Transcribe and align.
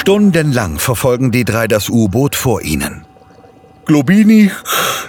Stundenlang 0.00 0.78
verfolgen 0.78 1.30
die 1.30 1.44
drei 1.44 1.68
das 1.68 1.90
U-Boot 1.90 2.34
vor 2.34 2.62
ihnen. 2.62 3.04
Globini 3.84 4.50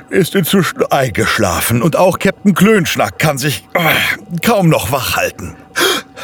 ist 0.09 0.35
inzwischen 0.35 0.83
eingeschlafen 0.91 1.81
und 1.81 1.95
auch 1.95 2.19
Captain 2.19 2.53
Klönschnack 2.53 3.17
kann 3.17 3.37
sich 3.37 3.65
äh, 3.73 4.39
kaum 4.45 4.67
noch 4.67 4.91
wach 4.91 5.15
halten. 5.15 5.55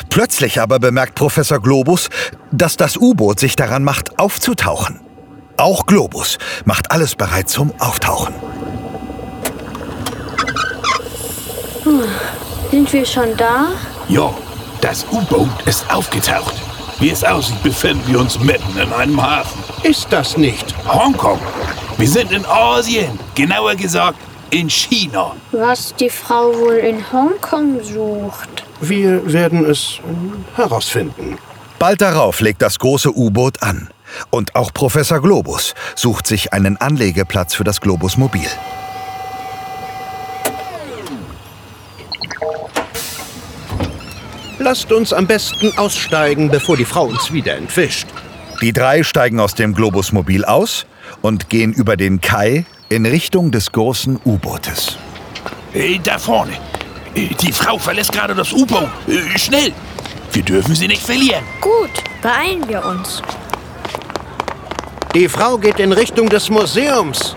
Plötzlich 0.09 0.59
aber 0.59 0.79
bemerkt 0.79 1.15
Professor 1.15 1.61
Globus, 1.61 2.09
dass 2.51 2.75
das 2.75 2.97
U-Boot 2.97 3.39
sich 3.39 3.55
daran 3.55 3.85
macht, 3.85 4.19
aufzutauchen. 4.19 4.99
Auch 5.55 5.85
Globus 5.85 6.37
macht 6.65 6.91
alles 6.91 7.15
bereit 7.15 7.47
zum 7.47 7.71
Auftauchen. 7.79 8.33
Sind 12.69 12.91
wir 12.91 13.05
schon 13.05 13.37
da? 13.37 13.69
Ja, 14.09 14.33
das 14.81 15.05
U-Boot 15.09 15.61
ist 15.65 15.89
aufgetaucht. 15.89 16.55
Wie 16.99 17.11
es 17.11 17.23
aussieht, 17.23 17.61
befinden 17.61 18.03
wir 18.07 18.19
uns 18.19 18.39
mitten 18.39 18.77
in 18.77 18.91
einem 18.91 19.21
Hafen. 19.21 19.63
Ist 19.83 20.07
das 20.09 20.35
nicht? 20.35 20.75
Hongkong. 20.87 21.39
Wir 21.97 22.07
sind 22.07 22.31
in 22.31 22.43
Asien. 22.45 23.19
Genauer 23.35 23.75
gesagt 23.75 24.17
in 24.49 24.69
China. 24.69 25.33
Was 25.51 25.93
die 25.95 26.09
Frau 26.09 26.53
wohl 26.57 26.75
in 26.75 27.11
Hongkong 27.11 27.83
sucht? 27.83 28.63
Wir 28.81 29.31
werden 29.31 29.65
es 29.65 29.99
herausfinden. 30.55 31.37
Bald 31.77 32.01
darauf 32.01 32.39
legt 32.41 32.63
das 32.63 32.79
große 32.79 33.15
U-Boot 33.15 33.61
an. 33.61 33.89
Und 34.31 34.55
auch 34.55 34.73
Professor 34.73 35.21
Globus 35.21 35.75
sucht 35.95 36.25
sich 36.25 36.53
einen 36.53 36.77
Anlegeplatz 36.77 37.53
für 37.53 37.63
das 37.63 37.81
Globusmobil. 37.81 38.47
Lasst 44.69 44.91
uns 44.91 45.13
am 45.13 45.25
besten 45.25 45.71
aussteigen, 45.77 46.49
bevor 46.49 46.75
die 46.75 46.83
Frau 46.83 47.05
uns 47.05 47.31
wieder 47.31 47.55
entwischt. 47.55 48.05
Die 48.61 48.73
drei 48.73 49.01
steigen 49.01 49.39
aus 49.39 49.55
dem 49.55 49.73
Globusmobil 49.73 50.43
aus 50.43 50.85
und 51.21 51.47
gehen 51.47 51.71
über 51.71 51.95
den 51.95 52.19
Kai 52.19 52.65
in 52.89 53.05
Richtung 53.05 53.51
des 53.51 53.71
großen 53.71 54.19
U-Bootes. 54.25 54.97
Da 56.03 56.19
vorne. 56.19 56.51
Die 57.15 57.53
Frau 57.53 57.77
verlässt 57.77 58.11
gerade 58.11 58.35
das 58.35 58.51
U-Boot. 58.51 58.89
Äh, 59.07 59.39
Schnell. 59.39 59.71
Wir 60.33 60.43
dürfen 60.43 60.75
sie 60.75 60.89
nicht 60.89 61.01
verlieren. 61.01 61.45
Gut, 61.61 62.03
beeilen 62.21 62.67
wir 62.67 62.83
uns. 62.83 63.21
Die 65.15 65.29
Frau 65.29 65.57
geht 65.57 65.79
in 65.79 65.93
Richtung 65.93 66.27
des 66.27 66.49
Museums. 66.49 67.36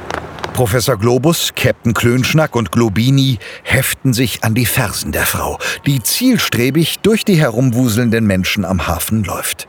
Professor 0.61 0.98
Globus, 0.98 1.53
Captain 1.56 1.94
Klönschnack 1.94 2.55
und 2.55 2.70
Globini 2.70 3.39
heften 3.62 4.12
sich 4.12 4.44
an 4.44 4.55
die 4.55 4.67
Fersen 4.67 5.11
der 5.11 5.25
Frau, 5.25 5.58
die 5.86 6.02
zielstrebig 6.02 6.98
durch 6.98 7.25
die 7.25 7.36
herumwuselnden 7.36 8.27
Menschen 8.27 8.67
am 8.67 8.86
Hafen 8.86 9.25
läuft. 9.25 9.69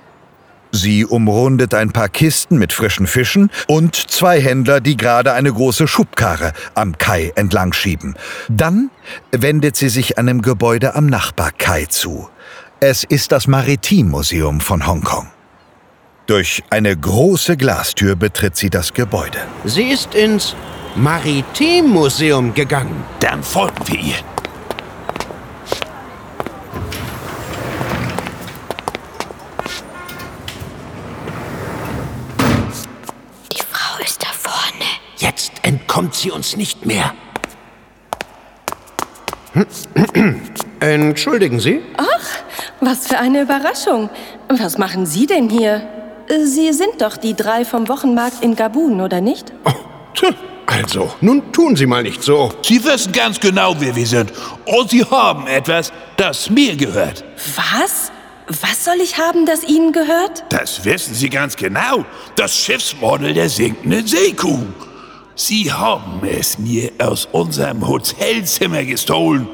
Sie 0.74 1.06
umrundet 1.06 1.74
ein 1.74 1.94
paar 1.94 2.10
Kisten 2.10 2.58
mit 2.58 2.74
frischen 2.74 3.08
Fischen 3.08 3.52
und 3.68 3.96
zwei 3.96 4.42
Händler, 4.42 4.82
die 4.82 4.98
gerade 4.98 5.32
eine 5.32 5.54
große 5.54 5.88
Schubkarre 5.88 6.52
am 6.76 6.98
Kai 6.98 7.32
entlang 7.36 7.72
schieben. 7.72 8.18
Dann 8.50 8.92
wendet 9.32 9.78
sie 9.78 9.88
sich 9.88 10.18
einem 10.18 10.42
Gebäude 10.42 10.96
am 10.96 11.06
Nachbarkai 11.06 11.86
zu. 11.86 12.28
Es 12.82 13.06
ist 13.06 13.32
das 13.32 13.48
Maritimmuseum 13.48 14.60
von 14.60 14.86
Hongkong. 14.86 15.28
Durch 16.26 16.64
eine 16.70 16.96
große 16.98 17.56
Glastür 17.56 18.18
betritt 18.18 18.58
sie 18.58 18.70
das 18.70 18.94
Gebäude. 18.94 19.40
Sie 19.64 19.84
ist 19.84 20.16
ins 20.16 20.54
Maritimmuseum 20.96 22.54
gegangen. 22.54 23.04
Dann 23.20 23.44
folgen 23.44 23.88
wir 23.88 24.00
ihr. 24.00 24.16
Die 33.52 33.62
Frau 33.70 34.02
ist 34.04 34.22
da 34.22 34.28
vorne. 34.28 34.86
Jetzt 35.18 35.52
entkommt 35.64 36.16
sie 36.16 36.32
uns 36.32 36.56
nicht 36.56 36.86
mehr. 36.86 37.14
Entschuldigen 40.80 41.60
Sie? 41.60 41.82
Was 42.82 43.08
für 43.08 43.20
eine 43.20 43.44
Überraschung. 43.44 44.10
Was 44.50 44.78
machen 44.80 45.06
Sie 45.06 45.28
denn 45.28 45.50
hier? 45.50 45.88
Sie 46.46 46.74
sind 46.74 47.02
doch 47.02 47.16
die 47.16 47.36
drei 47.36 47.64
vom 47.64 47.88
Wochenmarkt 47.88 48.44
in 48.44 48.56
Gabun, 48.56 49.02
oder 49.02 49.22
nicht? 49.22 49.54
Oh, 49.66 49.72
tja, 50.16 50.30
also, 50.72 51.14
nun 51.20 51.52
tun 51.52 51.76
Sie 51.76 51.86
mal 51.86 52.02
nicht 52.02 52.24
so. 52.24 52.50
Sie 52.62 52.82
wissen 52.86 53.12
ganz 53.12 53.38
genau, 53.40 53.76
wer 53.80 53.94
wir 53.94 54.08
sind. 54.08 54.32
Und 54.66 54.90
sie 54.90 55.04
haben 55.04 55.46
etwas, 55.46 55.92
das 56.16 56.50
mir 56.50 56.78
gehört. 56.78 57.26
Was? 57.58 58.10
Was 58.48 58.86
soll 58.86 59.02
ich 59.04 59.18
haben, 59.18 59.46
das 59.46 59.64
Ihnen 59.64 59.92
gehört? 59.92 60.46
Das 60.50 60.86
wissen 60.86 61.14
Sie 61.14 61.30
ganz 61.30 61.58
genau. 61.58 62.06
Das 62.38 62.56
Schiffsmodell 62.56 63.34
der 63.34 63.50
sinkenden 63.50 64.08
Seekuh. 64.08 64.64
Sie 65.36 65.72
haben 65.72 66.22
es 66.26 66.58
mir 66.58 66.92
aus 67.00 67.28
unserem 67.34 67.86
Hotelzimmer 67.86 68.86
gestohlen. 68.86 69.50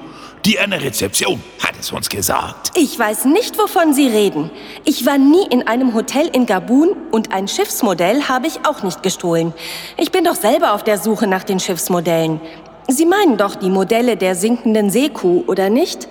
Die 0.47 0.57
an 0.57 0.69
der 0.69 0.81
Rezeption 0.81 1.43
hat 1.59 1.75
es 1.77 1.91
uns 1.91 2.07
gesagt. 2.07 2.71
Ich 2.77 2.97
weiß 2.97 3.25
nicht, 3.25 3.57
wovon 3.57 3.93
Sie 3.93 4.07
reden. 4.07 4.49
Ich 4.85 5.05
war 5.05 5.17
nie 5.17 5.45
in 5.49 5.67
einem 5.67 5.93
Hotel 5.93 6.27
in 6.27 6.45
Gabun 6.45 6.95
und 7.11 7.33
ein 7.33 7.49
Schiffsmodell 7.49 8.29
habe 8.29 8.47
ich 8.47 8.65
auch 8.65 8.81
nicht 8.81 9.03
gestohlen. 9.03 9.53
Ich 9.97 10.09
bin 10.09 10.23
doch 10.23 10.35
selber 10.35 10.71
auf 10.71 10.85
der 10.85 10.99
Suche 10.99 11.27
nach 11.27 11.43
den 11.43 11.59
Schiffsmodellen. 11.59 12.39
Sie 12.87 13.05
meinen 13.05 13.35
doch 13.35 13.55
die 13.55 13.69
Modelle 13.69 14.15
der 14.15 14.35
sinkenden 14.35 14.89
Seekuh, 14.89 15.43
oder 15.47 15.69
nicht? 15.69 16.07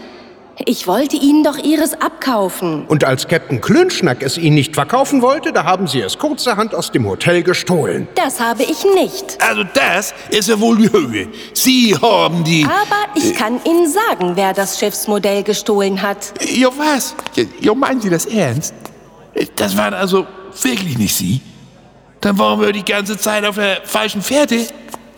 Ich 0.64 0.86
wollte 0.86 1.16
Ihnen 1.16 1.44
doch 1.44 1.58
Ihres 1.58 1.92
abkaufen. 2.00 2.86
Und 2.86 3.04
als 3.04 3.28
Captain 3.28 3.60
Klönschnack 3.60 4.22
es 4.22 4.38
Ihnen 4.38 4.54
nicht 4.54 4.74
verkaufen 4.74 5.20
wollte, 5.20 5.52
da 5.52 5.64
haben 5.64 5.86
Sie 5.86 6.00
es 6.00 6.16
kurzerhand 6.16 6.74
aus 6.74 6.90
dem 6.90 7.06
Hotel 7.06 7.42
gestohlen. 7.42 8.08
Das 8.14 8.40
habe 8.40 8.62
ich 8.62 8.82
nicht. 8.94 9.36
Also 9.46 9.64
das 9.74 10.14
ist 10.30 10.48
ja 10.48 10.58
wohl 10.58 10.78
die 10.78 10.90
Höhe. 10.90 11.28
Sie 11.52 11.94
haben 12.00 12.42
die... 12.42 12.64
Aber 12.64 13.10
ich 13.14 13.34
kann 13.34 13.60
Ihnen 13.66 13.86
sagen, 13.86 14.32
wer 14.34 14.54
das 14.54 14.78
Schiffsmodell 14.78 15.42
gestohlen 15.42 16.00
hat. 16.00 16.32
Ja, 16.40 16.68
was? 16.74 17.14
Ja, 17.34 17.44
ja, 17.60 17.74
meinen 17.74 18.00
Sie 18.00 18.08
das 18.08 18.24
ernst? 18.24 18.72
Das 19.56 19.76
waren 19.76 19.92
also 19.92 20.26
wirklich 20.62 20.96
nicht 20.96 21.14
Sie? 21.14 21.42
Dann 22.22 22.38
waren 22.38 22.62
wir 22.62 22.72
die 22.72 22.84
ganze 22.84 23.18
Zeit 23.18 23.44
auf 23.44 23.56
der 23.56 23.82
falschen 23.84 24.22
Fährte. 24.22 24.66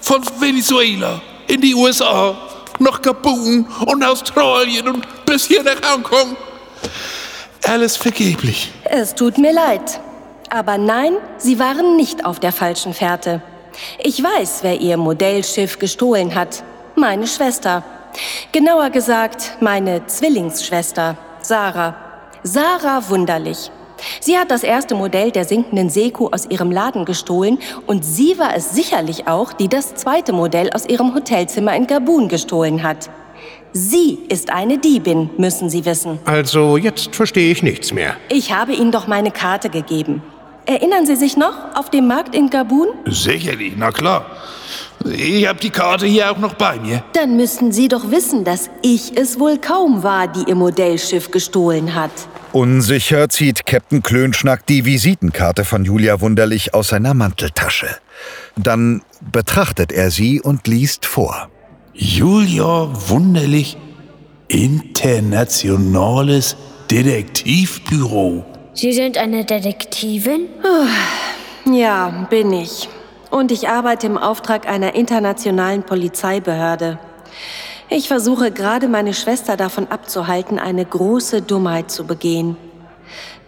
Von 0.00 0.20
Venezuela 0.40 1.22
in 1.46 1.60
die 1.60 1.76
USA, 1.76 2.36
nach 2.80 3.02
Gabun 3.02 3.66
und 3.86 4.04
Australien 4.04 4.88
und 4.88 5.24
bis 5.24 5.46
hier 5.46 5.62
nach 5.62 5.80
Hongkong. 5.92 6.36
Alles 7.66 7.96
vergeblich. 7.96 8.72
Es 8.84 9.14
tut 9.14 9.38
mir 9.38 9.52
leid. 9.52 10.00
Aber 10.50 10.78
nein, 10.78 11.14
Sie 11.36 11.58
waren 11.58 11.96
nicht 11.96 12.24
auf 12.24 12.40
der 12.40 12.52
falschen 12.52 12.94
Fährte. 12.94 13.42
Ich 13.98 14.22
weiß, 14.22 14.60
wer 14.62 14.80
Ihr 14.80 14.96
Modellschiff 14.96 15.78
gestohlen 15.78 16.34
hat. 16.34 16.62
Meine 16.96 17.26
Schwester. 17.26 17.84
Genauer 18.52 18.90
gesagt, 18.90 19.56
meine 19.60 20.06
Zwillingsschwester, 20.06 21.16
Sarah. 21.42 21.94
Sarah 22.42 23.08
Wunderlich. 23.08 23.70
Sie 24.20 24.36
hat 24.36 24.50
das 24.50 24.62
erste 24.62 24.94
Modell 24.94 25.30
der 25.30 25.44
sinkenden 25.44 25.90
Seekuh 25.90 26.28
aus 26.32 26.46
ihrem 26.50 26.70
Laden 26.70 27.04
gestohlen 27.04 27.58
und 27.86 28.04
sie 28.04 28.38
war 28.38 28.56
es 28.56 28.70
sicherlich 28.70 29.28
auch, 29.28 29.52
die 29.52 29.68
das 29.68 29.94
zweite 29.94 30.32
Modell 30.32 30.70
aus 30.70 30.86
ihrem 30.86 31.14
Hotelzimmer 31.14 31.74
in 31.74 31.86
Gabun 31.86 32.28
gestohlen 32.28 32.82
hat. 32.82 33.10
Sie 33.72 34.18
ist 34.28 34.50
eine 34.50 34.78
Diebin, 34.78 35.30
müssen 35.36 35.68
Sie 35.68 35.84
wissen. 35.84 36.18
Also, 36.24 36.76
jetzt 36.76 37.14
verstehe 37.14 37.52
ich 37.52 37.62
nichts 37.62 37.92
mehr. 37.92 38.16
Ich 38.30 38.52
habe 38.52 38.72
Ihnen 38.72 38.92
doch 38.92 39.06
meine 39.06 39.30
Karte 39.30 39.68
gegeben. 39.68 40.22
Erinnern 40.64 41.06
Sie 41.06 41.16
sich 41.16 41.36
noch 41.36 41.54
auf 41.74 41.90
dem 41.90 42.06
Markt 42.06 42.34
in 42.34 42.50
Gabun? 42.50 42.88
Sicherlich, 43.06 43.74
na 43.76 43.90
klar. 43.90 44.26
Ich 45.04 45.46
habe 45.46 45.58
die 45.60 45.70
Karte 45.70 46.06
hier 46.06 46.30
auch 46.30 46.38
noch 46.38 46.54
bei 46.54 46.78
mir. 46.78 47.02
Dann 47.12 47.36
müssten 47.36 47.72
Sie 47.72 47.88
doch 47.88 48.10
wissen, 48.10 48.44
dass 48.44 48.68
ich 48.82 49.16
es 49.16 49.38
wohl 49.38 49.58
kaum 49.58 50.02
war, 50.02 50.28
die 50.28 50.44
Ihr 50.48 50.56
Modellschiff 50.56 51.30
gestohlen 51.30 51.94
hat. 51.94 52.10
Unsicher 52.52 53.28
zieht 53.28 53.66
Captain 53.66 54.02
Klönschnack 54.02 54.64
die 54.66 54.86
Visitenkarte 54.86 55.66
von 55.66 55.84
Julia 55.84 56.22
Wunderlich 56.22 56.72
aus 56.72 56.88
seiner 56.88 57.12
Manteltasche. 57.12 57.88
Dann 58.56 59.02
betrachtet 59.20 59.92
er 59.92 60.10
sie 60.10 60.40
und 60.40 60.66
liest 60.66 61.04
vor. 61.04 61.50
Julia 61.92 62.88
Wunderlich, 63.08 63.76
internationales 64.48 66.56
Detektivbüro. 66.90 68.46
Sie 68.72 68.94
sind 68.94 69.18
eine 69.18 69.44
Detektivin? 69.44 70.48
Ja, 71.70 72.26
bin 72.30 72.54
ich. 72.54 72.88
Und 73.30 73.52
ich 73.52 73.68
arbeite 73.68 74.06
im 74.06 74.16
Auftrag 74.16 74.66
einer 74.66 74.94
internationalen 74.94 75.82
Polizeibehörde. 75.82 76.98
Ich 77.90 78.06
versuche 78.06 78.50
gerade 78.50 78.86
meine 78.86 79.14
Schwester 79.14 79.56
davon 79.56 79.86
abzuhalten, 79.88 80.58
eine 80.58 80.84
große 80.84 81.40
Dummheit 81.40 81.90
zu 81.90 82.04
begehen. 82.04 82.56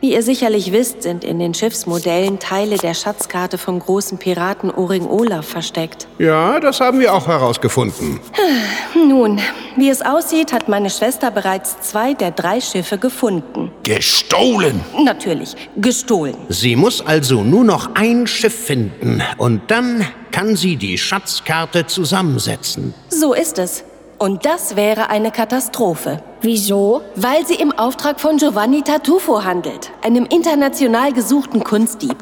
Wie 0.01 0.15
ihr 0.15 0.23
sicherlich 0.23 0.73
wisst, 0.73 1.03
sind 1.03 1.25
in 1.25 1.39
den 1.39 1.53
Schiffsmodellen 1.53 2.39
Teile 2.39 2.79
der 2.79 2.95
Schatzkarte 2.95 3.59
vom 3.59 3.79
großen 3.79 4.17
Piraten 4.17 4.71
Oring 4.71 5.07
Olaf 5.07 5.47
versteckt. 5.47 6.09
Ja, 6.19 6.59
das 6.59 6.81
haben 6.81 7.01
wir 7.01 7.13
auch 7.13 7.27
herausgefunden. 7.27 8.19
Nun, 8.95 9.39
wie 9.77 9.91
es 9.91 10.01
aussieht, 10.01 10.55
hat 10.55 10.71
meine 10.71 10.89
Schwester 10.89 11.31
bereits 11.31 11.79
zwei 11.83 12.15
der 12.15 12.31
drei 12.31 12.63
Schiffe 12.63 12.97
gefunden. 12.97 13.71
Gestohlen! 13.83 14.81
Natürlich, 15.05 15.55
gestohlen. 15.77 16.37
Sie 16.49 16.77
muss 16.77 17.05
also 17.07 17.43
nur 17.43 17.65
noch 17.65 17.95
ein 17.95 18.27
Schiff 18.27 18.55
finden 18.55 19.23
und 19.37 19.71
dann 19.71 20.07
kann 20.31 20.57
sie 20.57 20.77
die 20.77 20.97
Schatzkarte 20.97 21.87
zusammensetzen. 21.87 22.95
So 23.11 23.35
ist 23.35 23.59
es. 23.59 23.85
Und 24.20 24.44
das 24.44 24.76
wäre 24.76 25.08
eine 25.08 25.31
Katastrophe. 25.31 26.22
Wieso? 26.43 27.00
Weil 27.17 27.46
sie 27.46 27.55
im 27.55 27.72
Auftrag 27.72 28.20
von 28.20 28.37
Giovanni 28.37 28.82
Tartufo 28.82 29.44
handelt, 29.44 29.90
einem 30.02 30.26
international 30.26 31.14
gesuchten 31.14 31.64
Kunstdieb. 31.64 32.19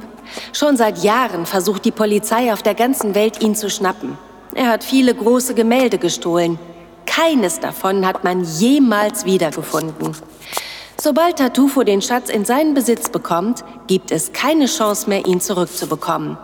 Schon 0.52 0.76
seit 0.76 1.02
Jahren 1.02 1.44
versucht 1.44 1.84
die 1.84 1.90
Polizei 1.90 2.52
auf 2.52 2.62
der 2.62 2.76
ganzen 2.76 3.16
Welt, 3.16 3.42
ihn 3.42 3.56
zu 3.56 3.68
schnappen. 3.68 4.16
Er 4.54 4.68
hat 4.68 4.84
viele 4.84 5.12
große 5.12 5.54
Gemälde 5.54 5.98
gestohlen. 5.98 6.60
Keines 7.04 7.58
davon 7.58 8.06
hat 8.06 8.22
man 8.22 8.44
jemals 8.44 9.24
wiedergefunden. 9.24 10.16
Sobald 11.00 11.38
Tartufo 11.38 11.82
den 11.82 12.00
Schatz 12.00 12.28
in 12.30 12.44
seinen 12.44 12.74
Besitz 12.74 13.08
bekommt, 13.08 13.64
gibt 13.88 14.12
es 14.12 14.32
keine 14.32 14.66
Chance 14.66 15.08
mehr, 15.08 15.26
ihn 15.26 15.40
zurückzubekommen. 15.40 16.38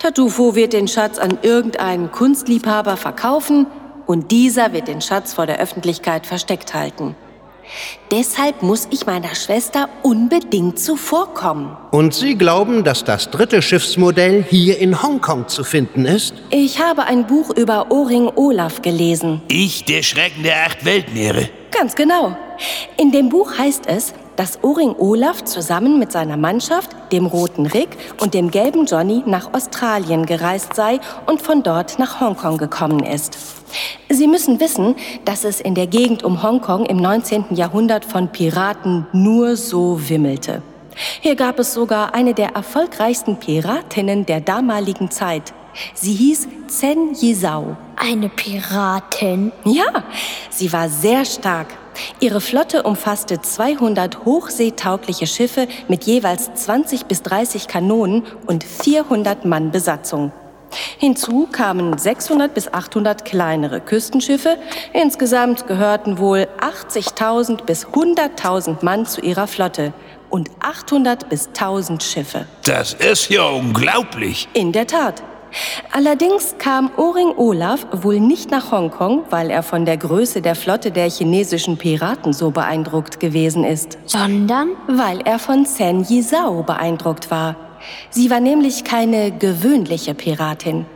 Tartufo 0.00 0.56
wird 0.56 0.72
den 0.72 0.88
Schatz 0.88 1.18
an 1.18 1.38
irgendeinen 1.42 2.10
Kunstliebhaber 2.10 2.96
verkaufen 2.96 3.68
und 4.10 4.32
dieser 4.32 4.72
wird 4.72 4.88
den 4.88 5.00
Schatz 5.00 5.34
vor 5.34 5.46
der 5.46 5.60
Öffentlichkeit 5.60 6.26
versteckt 6.26 6.74
halten. 6.74 7.14
Deshalb 8.10 8.60
muss 8.60 8.88
ich 8.90 9.06
meiner 9.06 9.36
Schwester 9.36 9.88
unbedingt 10.02 10.80
zuvorkommen. 10.80 11.76
Und 11.92 12.12
Sie 12.12 12.34
glauben, 12.34 12.82
dass 12.82 13.04
das 13.04 13.30
dritte 13.30 13.62
Schiffsmodell 13.62 14.42
hier 14.42 14.78
in 14.78 15.00
Hongkong 15.00 15.46
zu 15.46 15.62
finden 15.62 16.06
ist? 16.06 16.34
Ich 16.50 16.80
habe 16.80 17.04
ein 17.04 17.28
Buch 17.28 17.50
über 17.50 17.92
Oring 17.92 18.32
Olaf 18.34 18.82
gelesen. 18.82 19.42
Ich, 19.46 19.84
der 19.84 20.02
Schrecken 20.02 20.42
der 20.42 20.66
acht 20.66 20.84
Weltmeere. 20.84 21.48
Ganz 21.70 21.94
genau. 21.94 22.36
In 22.96 23.12
dem 23.12 23.28
Buch 23.28 23.56
heißt 23.56 23.84
es, 23.86 24.12
dass 24.40 24.64
Oring 24.64 24.94
Olaf 24.96 25.44
zusammen 25.44 25.98
mit 25.98 26.12
seiner 26.12 26.38
Mannschaft, 26.38 26.96
dem 27.12 27.26
Roten 27.26 27.66
Rick 27.66 27.90
und 28.22 28.32
dem 28.32 28.50
Gelben 28.50 28.86
Johnny 28.86 29.22
nach 29.26 29.52
Australien 29.52 30.24
gereist 30.24 30.72
sei 30.72 30.98
und 31.26 31.42
von 31.42 31.62
dort 31.62 31.98
nach 31.98 32.22
Hongkong 32.22 32.56
gekommen 32.56 33.04
ist. 33.04 33.36
Sie 34.08 34.26
müssen 34.26 34.58
wissen, 34.58 34.96
dass 35.26 35.44
es 35.44 35.60
in 35.60 35.74
der 35.74 35.86
Gegend 35.86 36.22
um 36.22 36.42
Hongkong 36.42 36.86
im 36.86 36.96
19. 36.96 37.54
Jahrhundert 37.54 38.06
von 38.06 38.28
Piraten 38.32 39.06
nur 39.12 39.56
so 39.56 40.08
wimmelte. 40.08 40.62
Hier 41.20 41.36
gab 41.36 41.58
es 41.58 41.74
sogar 41.74 42.14
eine 42.14 42.32
der 42.32 42.54
erfolgreichsten 42.54 43.36
Piratinnen 43.36 44.24
der 44.24 44.40
damaligen 44.40 45.10
Zeit. 45.10 45.52
Sie 45.92 46.14
hieß 46.14 46.48
Zen 46.66 47.14
Yizao. 47.14 47.76
Eine 47.94 48.30
Piratin? 48.30 49.52
Ja, 49.64 50.02
sie 50.48 50.72
war 50.72 50.88
sehr 50.88 51.26
stark. 51.26 51.66
Ihre 52.20 52.40
Flotte 52.40 52.82
umfasste 52.82 53.40
200 53.40 54.24
hochseetaugliche 54.24 55.26
Schiffe 55.26 55.68
mit 55.88 56.04
jeweils 56.04 56.52
20 56.54 57.06
bis 57.06 57.22
30 57.22 57.68
Kanonen 57.68 58.24
und 58.46 58.64
400 58.64 59.44
Mann 59.44 59.70
Besatzung. 59.70 60.32
Hinzu 60.98 61.48
kamen 61.50 61.98
600 61.98 62.54
bis 62.54 62.72
800 62.72 63.24
kleinere 63.24 63.80
Küstenschiffe. 63.80 64.56
Insgesamt 64.92 65.66
gehörten 65.66 66.18
wohl 66.18 66.46
80.000 66.60 67.64
bis 67.64 67.86
100.000 67.86 68.84
Mann 68.84 69.06
zu 69.06 69.20
ihrer 69.20 69.46
Flotte 69.46 69.92
und 70.28 70.50
800 70.60 71.28
bis 71.28 71.48
1000 71.48 72.02
Schiffe. 72.02 72.46
Das 72.64 72.94
ist 72.94 73.30
ja 73.30 73.44
unglaublich. 73.44 74.48
In 74.52 74.72
der 74.72 74.86
Tat. 74.86 75.22
Allerdings 75.92 76.54
kam 76.58 76.90
Oring 76.96 77.32
Olaf 77.36 77.86
wohl 77.92 78.20
nicht 78.20 78.50
nach 78.50 78.70
Hongkong, 78.70 79.22
weil 79.30 79.50
er 79.50 79.62
von 79.62 79.84
der 79.84 79.96
Größe 79.96 80.40
der 80.42 80.54
Flotte 80.54 80.90
der 80.90 81.10
chinesischen 81.10 81.76
Piraten 81.76 82.32
so 82.32 82.50
beeindruckt 82.50 83.20
gewesen 83.20 83.64
ist, 83.64 83.98
Sondern? 84.06 84.70
weil 84.88 85.20
er 85.22 85.38
von 85.38 85.64
Sen 85.64 86.04
Yizao 86.08 86.62
beeindruckt 86.62 87.30
war. 87.30 87.56
Sie 88.10 88.30
war 88.30 88.40
nämlich 88.40 88.84
keine 88.84 89.32
gewöhnliche 89.32 90.14
Piratin. 90.14 90.86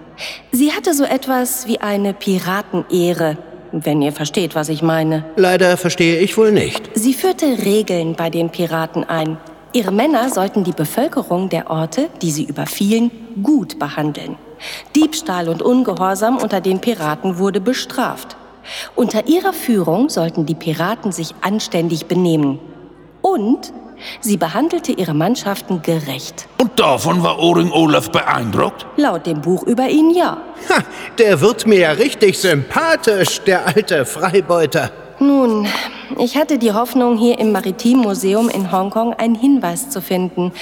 Sie 0.53 0.73
hatte 0.73 0.95
so 0.95 1.05
etwas 1.05 1.67
wie 1.67 1.81
eine 1.81 2.12
Piratenehre, 2.15 3.37
wenn 3.73 4.03
ihr 4.03 4.12
versteht, 4.12 4.55
was 4.55 4.69
ich 4.69 4.83
meine. 4.83 5.25
Leider 5.37 5.77
verstehe 5.77 6.19
ich 6.21 6.37
wohl 6.37 6.53
nicht. 6.53 6.91
Sie 6.95 7.15
führte 7.15 7.47
Regeln 7.65 8.15
bei 8.15 8.31
den 8.31 8.51
Piraten 8.51 9.03
ein. 9.03 9.39
Ihre 9.73 9.91
Männer 9.91 10.31
sollten 10.31 10.62
die 10.62 10.71
Bevölkerung 10.73 11.49
der 11.49 11.69
Orte, 11.69 12.09
die 12.23 12.31
sie 12.31 12.45
überfielen, 12.45 13.11
gut 13.43 13.81
behandeln. 13.81 14.37
Diebstahl 14.95 15.49
und 15.49 15.63
Ungehorsam 15.63 16.37
unter 16.37 16.61
den 16.61 16.81
Piraten 16.81 17.39
wurde 17.39 17.61
bestraft. 17.61 18.37
Unter 18.95 19.27
ihrer 19.27 19.53
Führung 19.53 20.09
sollten 20.09 20.47
die 20.47 20.55
Piraten 20.55 21.13
sich 21.13 21.35
anständig 21.41 22.07
benehmen. 22.07 22.59
Und 23.23 23.73
sie 24.21 24.37
behandelte 24.37 24.93
ihre 24.93 25.15
Mannschaften 25.15 25.83
gerecht. 25.83 26.47
Und 26.61 26.79
davon 26.79 27.23
war 27.23 27.39
Oring 27.39 27.71
Olaf 27.73 28.11
beeindruckt? 28.11 28.87
Laut 28.97 29.27
dem 29.27 29.41
Buch 29.41 29.63
über 29.65 29.89
ihn 29.89 30.11
ja. 30.11 30.39
Ha, 30.69 30.83
der 31.19 31.41
wird 31.41 31.67
mir 31.67 31.79
ja 31.79 31.91
richtig 31.93 32.39
sympathisch, 32.39 33.41
der 33.43 33.67
alte 33.67 34.05
Freibeuter. 34.05 34.91
Nun, 35.21 35.67
ich 36.19 36.37
hatte 36.37 36.59
die 36.59 36.73
Hoffnung, 36.73 37.17
hier 37.17 37.39
im 37.39 37.53
Maritimmuseum 37.53 38.49
in 38.49 38.73
Hongkong 38.73 39.15
einen 39.15 39.37
Hinweis 39.37 39.89
zu 39.91 40.03
finden. 40.03 40.53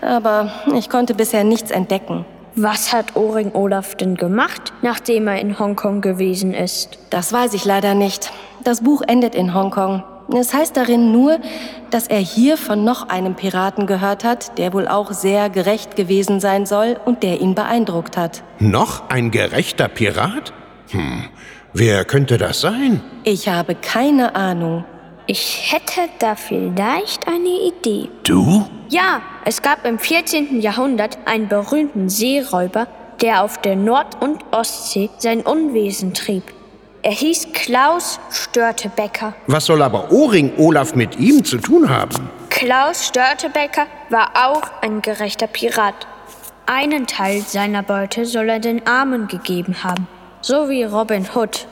Aber 0.00 0.52
ich 0.76 0.90
konnte 0.90 1.14
bisher 1.14 1.44
nichts 1.44 1.70
entdecken. 1.70 2.24
Was 2.54 2.92
hat 2.92 3.16
Oring 3.16 3.52
Olaf 3.54 3.94
denn 3.94 4.14
gemacht, 4.14 4.74
nachdem 4.82 5.26
er 5.26 5.40
in 5.40 5.58
Hongkong 5.58 6.02
gewesen 6.02 6.52
ist? 6.52 6.98
Das 7.08 7.32
weiß 7.32 7.54
ich 7.54 7.64
leider 7.64 7.94
nicht. 7.94 8.30
Das 8.62 8.82
Buch 8.82 9.00
endet 9.06 9.34
in 9.34 9.54
Hongkong. 9.54 10.04
Es 10.34 10.52
heißt 10.52 10.76
darin 10.76 11.12
nur, 11.12 11.38
dass 11.90 12.08
er 12.08 12.18
hier 12.18 12.58
von 12.58 12.84
noch 12.84 13.08
einem 13.08 13.36
Piraten 13.36 13.86
gehört 13.86 14.22
hat, 14.24 14.58
der 14.58 14.74
wohl 14.74 14.86
auch 14.86 15.12
sehr 15.12 15.48
gerecht 15.48 15.96
gewesen 15.96 16.40
sein 16.40 16.66
soll 16.66 17.00
und 17.06 17.22
der 17.22 17.40
ihn 17.40 17.54
beeindruckt 17.54 18.18
hat. 18.18 18.42
Noch 18.58 19.08
ein 19.08 19.30
gerechter 19.30 19.88
Pirat? 19.88 20.52
Hm, 20.90 21.24
wer 21.72 22.04
könnte 22.04 22.36
das 22.36 22.60
sein? 22.60 23.00
Ich 23.24 23.48
habe 23.48 23.74
keine 23.74 24.34
Ahnung. 24.34 24.84
Ich 25.26 25.72
hätte 25.72 26.10
da 26.18 26.34
vielleicht 26.34 27.26
eine 27.28 27.48
Idee. 27.48 28.10
Du? 28.24 28.66
Ja, 28.90 29.22
es 29.44 29.62
gab 29.62 29.84
im 29.84 29.98
14. 29.98 30.60
Jahrhundert 30.60 31.18
einen 31.24 31.48
berühmten 31.48 32.08
Seeräuber, 32.08 32.86
der 33.20 33.42
auf 33.42 33.60
der 33.60 33.76
Nord- 33.76 34.20
und 34.20 34.44
Ostsee 34.52 35.10
sein 35.18 35.40
Unwesen 35.40 36.14
trieb. 36.14 36.44
Er 37.02 37.12
hieß 37.12 37.48
Klaus 37.52 38.20
Störtebecker. 38.30 39.34
Was 39.48 39.66
soll 39.66 39.82
aber 39.82 40.12
Oring 40.12 40.52
Olaf 40.58 40.94
mit 40.94 41.18
ihm 41.18 41.44
zu 41.44 41.58
tun 41.58 41.88
haben? 41.88 42.30
Klaus 42.50 43.06
Störtebecker 43.06 43.86
war 44.10 44.30
auch 44.34 44.62
ein 44.82 45.02
gerechter 45.02 45.48
Pirat. 45.48 46.06
Einen 46.66 47.08
Teil 47.08 47.40
seiner 47.40 47.82
Beute 47.82 48.24
soll 48.24 48.48
er 48.48 48.60
den 48.60 48.86
Armen 48.86 49.26
gegeben 49.26 49.82
haben, 49.82 50.06
so 50.40 50.68
wie 50.68 50.84
Robin 50.84 51.26
Hood. 51.34 51.66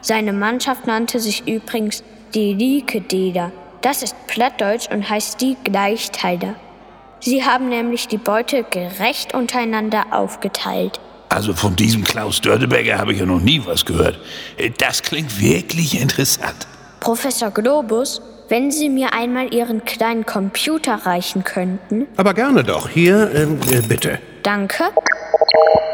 Seine 0.00 0.32
Mannschaft 0.32 0.88
nannte 0.88 1.20
sich 1.20 1.46
übrigens 1.46 2.02
die 2.34 2.52
Likededer. 2.52 3.52
Das 3.82 4.02
ist 4.02 4.16
Plattdeutsch 4.26 4.88
und 4.90 5.08
heißt 5.08 5.40
die 5.40 5.56
Gleichteiler. 5.62 6.56
Sie 7.24 7.44
haben 7.44 7.68
nämlich 7.68 8.08
die 8.08 8.18
Beute 8.18 8.64
gerecht 8.64 9.32
untereinander 9.32 10.06
aufgeteilt. 10.10 10.98
Also 11.28 11.54
von 11.54 11.76
diesem 11.76 12.02
Klaus 12.02 12.40
Dördeberger 12.40 12.98
habe 12.98 13.12
ich 13.12 13.20
ja 13.20 13.26
noch 13.26 13.40
nie 13.40 13.62
was 13.64 13.84
gehört. 13.84 14.18
Das 14.78 15.02
klingt 15.02 15.40
wirklich 15.40 16.00
interessant. 16.00 16.66
Professor 16.98 17.52
Globus, 17.52 18.20
wenn 18.48 18.72
Sie 18.72 18.88
mir 18.88 19.14
einmal 19.14 19.54
Ihren 19.54 19.84
kleinen 19.84 20.26
Computer 20.26 20.94
reichen 21.06 21.44
könnten. 21.44 22.08
Aber 22.16 22.34
gerne 22.34 22.64
doch. 22.64 22.88
Hier, 22.88 23.32
ähm, 23.34 23.60
äh, 23.70 23.80
bitte. 23.82 24.18
Danke. 24.42 24.84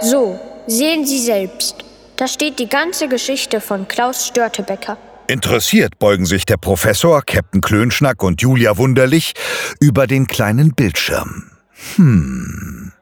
So, 0.00 0.40
sehen 0.66 1.04
Sie 1.04 1.18
selbst. 1.18 1.76
Da 2.16 2.26
steht 2.26 2.58
die 2.58 2.70
ganze 2.70 3.06
Geschichte 3.06 3.61
von 3.61 3.87
Klaus 3.87 4.26
Störtebecker. 4.26 4.97
Interessiert 5.30 5.99
beugen 5.99 6.25
sich 6.25 6.47
der 6.47 6.56
Professor, 6.56 7.20
Captain 7.20 7.61
Klönschnack 7.61 8.23
und 8.23 8.40
Julia 8.40 8.78
Wunderlich 8.78 9.35
über 9.78 10.06
den 10.06 10.26
kleinen 10.26 10.73
Bildschirm. 10.75 11.50
Hm. 11.97 12.92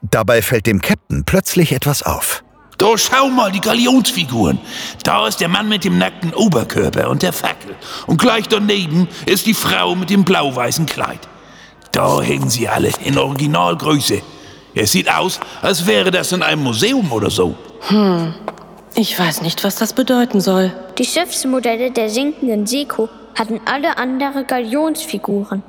Dabei 0.00 0.40
fällt 0.40 0.66
dem 0.66 0.80
Captain 0.80 1.24
plötzlich 1.26 1.72
etwas 1.72 2.02
auf. 2.02 2.42
Da 2.78 2.96
schau 2.96 3.28
mal, 3.28 3.52
die 3.52 3.60
Galionsfiguren. 3.60 4.58
Da 5.02 5.28
ist 5.28 5.42
der 5.42 5.48
Mann 5.48 5.68
mit 5.68 5.84
dem 5.84 5.98
nackten 5.98 6.32
Oberkörper 6.32 7.10
und 7.10 7.22
der 7.22 7.34
Fackel. 7.34 7.76
Und 8.06 8.18
gleich 8.18 8.48
daneben 8.48 9.06
ist 9.26 9.44
die 9.44 9.52
Frau 9.52 9.94
mit 9.94 10.08
dem 10.08 10.24
blau-weißen 10.24 10.86
Kleid. 10.86 11.28
Da 11.92 12.22
hängen 12.22 12.48
sie 12.48 12.66
alle 12.66 12.92
in 13.04 13.18
Originalgröße. 13.18 14.22
Es 14.74 14.92
sieht 14.92 15.12
aus, 15.12 15.38
als 15.60 15.86
wäre 15.86 16.10
das 16.10 16.32
in 16.32 16.42
einem 16.42 16.62
Museum 16.62 17.12
oder 17.12 17.28
so. 17.28 17.54
Ich 18.96 19.18
weiß 19.18 19.42
nicht, 19.42 19.64
was 19.64 19.74
das 19.74 19.92
bedeuten 19.92 20.40
soll. 20.40 20.72
Die 20.98 21.04
Schiffsmodelle 21.04 21.90
der 21.90 22.08
sinkenden 22.08 22.66
Seko 22.66 23.08
hatten 23.34 23.60
alle 23.64 23.98
andere 23.98 24.44
Galionsfiguren. 24.44 25.64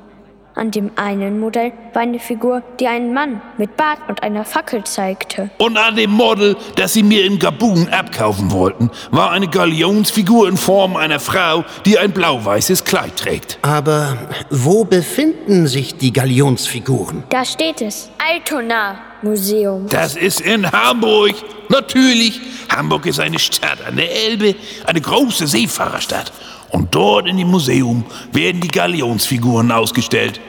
An 0.57 0.71
dem 0.71 0.91
einen 0.95 1.41
Modell 1.41 1.73
war 1.93 2.03
eine 2.03 2.17
Figur, 2.17 2.63
die 2.79 2.87
einen 2.87 3.13
Mann 3.13 3.41
mit 3.57 3.75
Bart 3.75 3.99
und 4.07 4.23
einer 4.23 4.45
Fackel 4.45 4.85
zeigte. 4.85 5.49
Und 5.57 5.77
an 5.77 5.97
dem 5.97 6.11
Model, 6.11 6.55
das 6.77 6.93
sie 6.93 7.03
mir 7.03 7.25
in 7.25 7.39
Gabun 7.39 7.89
abkaufen 7.89 8.51
wollten, 8.51 8.89
war 9.11 9.31
eine 9.31 9.49
Galionsfigur 9.49 10.47
in 10.47 10.55
Form 10.55 10.95
einer 10.95 11.19
Frau, 11.19 11.65
die 11.85 11.99
ein 11.99 12.13
blau-weißes 12.13 12.85
Kleid 12.85 13.17
trägt. 13.17 13.59
Aber 13.63 14.17
wo 14.49 14.85
befinden 14.85 15.67
sich 15.67 15.97
die 15.97 16.13
Galionsfiguren? 16.13 17.25
Da 17.29 17.43
steht 17.43 17.81
es. 17.81 18.09
Altona 18.17 18.97
Museum. 19.23 19.87
Das 19.89 20.15
ist 20.15 20.39
in 20.39 20.71
Hamburg. 20.71 21.33
Natürlich. 21.67 22.39
Hamburg 22.73 23.07
ist 23.07 23.19
eine 23.19 23.39
Stadt 23.39 23.79
an 23.85 23.97
der 23.97 24.09
Elbe, 24.09 24.55
eine 24.85 25.01
große 25.01 25.47
Seefahrerstadt. 25.47 26.31
Und 26.75 26.93
dort 26.93 27.25
in 27.25 27.37
dem 27.37 27.47
Museum 27.47 28.03
werden 28.33 28.59
die 28.59 28.67
Galionsfiguren 28.67 29.71
ausgestellt. 29.71 30.41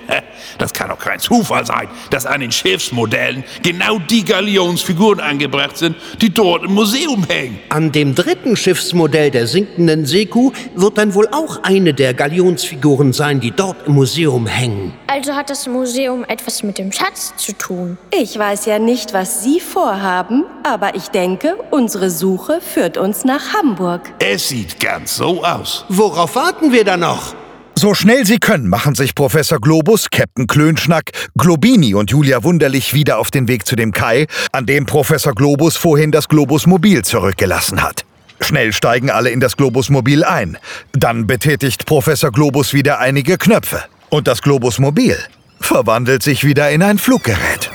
Das 0.59 0.73
kann 0.73 0.89
doch 0.89 0.99
kein 0.99 1.21
Zufall 1.21 1.65
sein, 1.65 1.89
dass 2.11 2.27
an 2.27 2.41
den 2.41 2.51
Schiffsmodellen 2.51 3.45
genau 3.63 4.01
die 4.01 4.25
Galionsfiguren 4.25 5.21
angebracht 5.21 5.77
sind, 5.77 5.95
die 6.21 6.31
dort 6.35 6.65
im 6.65 6.75
Museum 6.75 7.25
hängen. 7.29 7.61
An 7.69 7.93
dem 7.93 8.17
dritten 8.17 8.57
Schiffsmodell 8.57 9.31
der 9.31 9.47
sinkenden 9.47 10.05
Seekuh 10.05 10.51
wird 10.75 10.99
dann 10.99 11.15
wohl 11.15 11.29
auch 11.31 11.63
eine 11.63 11.95
der 11.95 12.13
Galionsfiguren 12.13 13.13
sein, 13.13 13.39
die 13.39 13.53
dort 13.53 13.87
im 13.87 13.95
Museum 13.95 14.49
hängen. 14.49 14.95
Also 15.07 15.35
hat 15.35 15.49
das 15.49 15.69
Museum 15.69 16.25
etwas 16.25 16.65
mit 16.65 16.79
dem 16.79 16.91
Schatz 16.91 17.35
zu 17.37 17.53
tun. 17.53 17.99
Ich 18.13 18.37
weiß 18.37 18.67
ja 18.67 18.81
nicht, 18.81 19.13
was 19.13 19.45
Sie 19.45 19.61
vorhaben, 19.61 20.45
aber 20.65 20.97
ich 20.97 21.09
denke, 21.09 21.57
unsere 21.71 22.11
Suche 22.11 22.61
führt 22.61 22.97
uns 22.97 23.25
nach 23.25 23.55
Hamburg. 23.55 24.13
Es 24.19 24.49
sieht 24.49 24.81
ganz 24.81 25.17
so 25.17 25.45
aus. 25.45 25.85
Worauf 26.17 26.35
warten 26.35 26.73
wir 26.73 26.83
da 26.83 26.97
noch? 26.97 27.35
So 27.75 27.93
schnell 27.93 28.25
sie 28.25 28.39
können, 28.39 28.69
machen 28.69 28.95
sich 28.95 29.15
Professor 29.15 29.61
Globus, 29.61 30.09
Captain 30.09 30.47
Klönschnack, 30.47 31.11
Globini 31.37 31.93
und 31.93 32.11
Julia 32.11 32.43
Wunderlich 32.43 32.95
wieder 32.95 33.19
auf 33.19 33.31
den 33.31 33.49
Weg 33.49 33.67
zu 33.67 33.77
dem 33.77 33.93
Kai, 33.93 34.27
an 34.51 34.65
dem 34.65 34.87
Professor 34.87 35.35
Globus 35.35 35.77
vorhin 35.77 36.13
das 36.13 36.29
Globusmobil 36.29 37.05
zurückgelassen 37.05 37.83
hat. 37.83 38.07
Schnell 38.41 38.73
steigen 38.73 39.11
alle 39.11 39.29
in 39.29 39.41
das 39.41 39.59
Globusmobil 39.59 40.25
ein. 40.25 40.57
Dann 40.93 41.27
betätigt 41.27 41.85
Professor 41.85 42.33
Globus 42.33 42.73
wieder 42.73 42.99
einige 42.99 43.37
Knöpfe. 43.37 43.85
Und 44.09 44.27
das 44.27 44.41
Globusmobil 44.41 45.19
verwandelt 45.61 46.23
sich 46.23 46.45
wieder 46.45 46.71
in 46.71 46.83
ein 46.83 46.97
Fluggerät. 46.97 47.71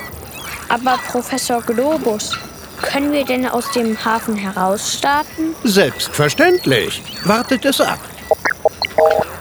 Aber 0.68 0.98
Professor 1.06 1.62
Globus, 1.62 2.36
können 2.82 3.12
wir 3.12 3.24
denn 3.24 3.46
aus 3.46 3.70
dem 3.70 4.04
Hafen 4.04 4.34
herausstarten? 4.34 5.54
Selbstverständlich. 5.62 7.00
Wartet 7.24 7.64
es 7.66 7.80
ab. 7.80 8.00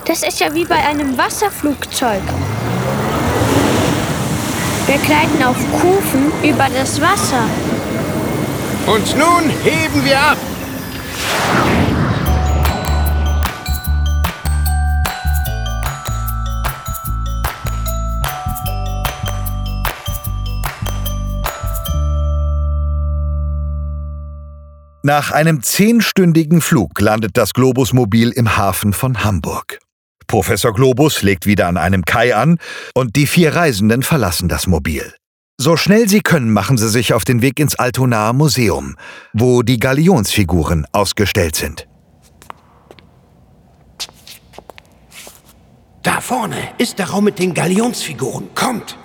Das 0.05 0.23
ist 0.23 0.39
ja 0.39 0.53
wie 0.53 0.65
bei 0.65 0.75
einem 0.75 1.17
Wasserflugzeug. 1.17 2.21
Wir 4.87 4.97
gleiten 4.97 5.43
auf 5.43 5.55
Kufen 5.79 6.31
über 6.43 6.67
das 6.75 6.99
Wasser. 6.99 7.45
Und 8.87 9.15
nun 9.15 9.49
heben 9.63 10.03
wir 10.03 10.19
ab. 10.19 10.37
Nach 25.03 25.31
einem 25.31 25.63
zehnstündigen 25.63 26.61
Flug 26.61 27.01
landet 27.01 27.35
das 27.35 27.53
Globusmobil 27.53 28.29
im 28.29 28.55
Hafen 28.55 28.93
von 28.93 29.23
Hamburg. 29.23 29.79
Professor 30.27 30.73
Globus 30.73 31.23
legt 31.23 31.47
wieder 31.47 31.67
an 31.67 31.77
einem 31.77 32.05
Kai 32.05 32.35
an 32.35 32.59
und 32.93 33.15
die 33.15 33.25
vier 33.25 33.55
Reisenden 33.55 34.03
verlassen 34.03 34.47
das 34.47 34.67
Mobil. 34.67 35.11
So 35.59 35.75
schnell 35.75 36.07
sie 36.07 36.21
können, 36.21 36.53
machen 36.53 36.77
sie 36.77 36.87
sich 36.87 37.13
auf 37.15 37.25
den 37.25 37.41
Weg 37.41 37.59
ins 37.59 37.75
Altonaer 37.75 38.33
Museum, 38.33 38.95
wo 39.33 39.63
die 39.63 39.79
Galionsfiguren 39.79 40.85
ausgestellt 40.91 41.55
sind. 41.55 41.87
Da 46.03 46.21
vorne 46.21 46.57
ist 46.77 46.99
der 46.99 47.09
Raum 47.09 47.23
mit 47.23 47.39
den 47.39 47.55
Galionsfiguren. 47.55 48.49
Kommt! 48.53 48.99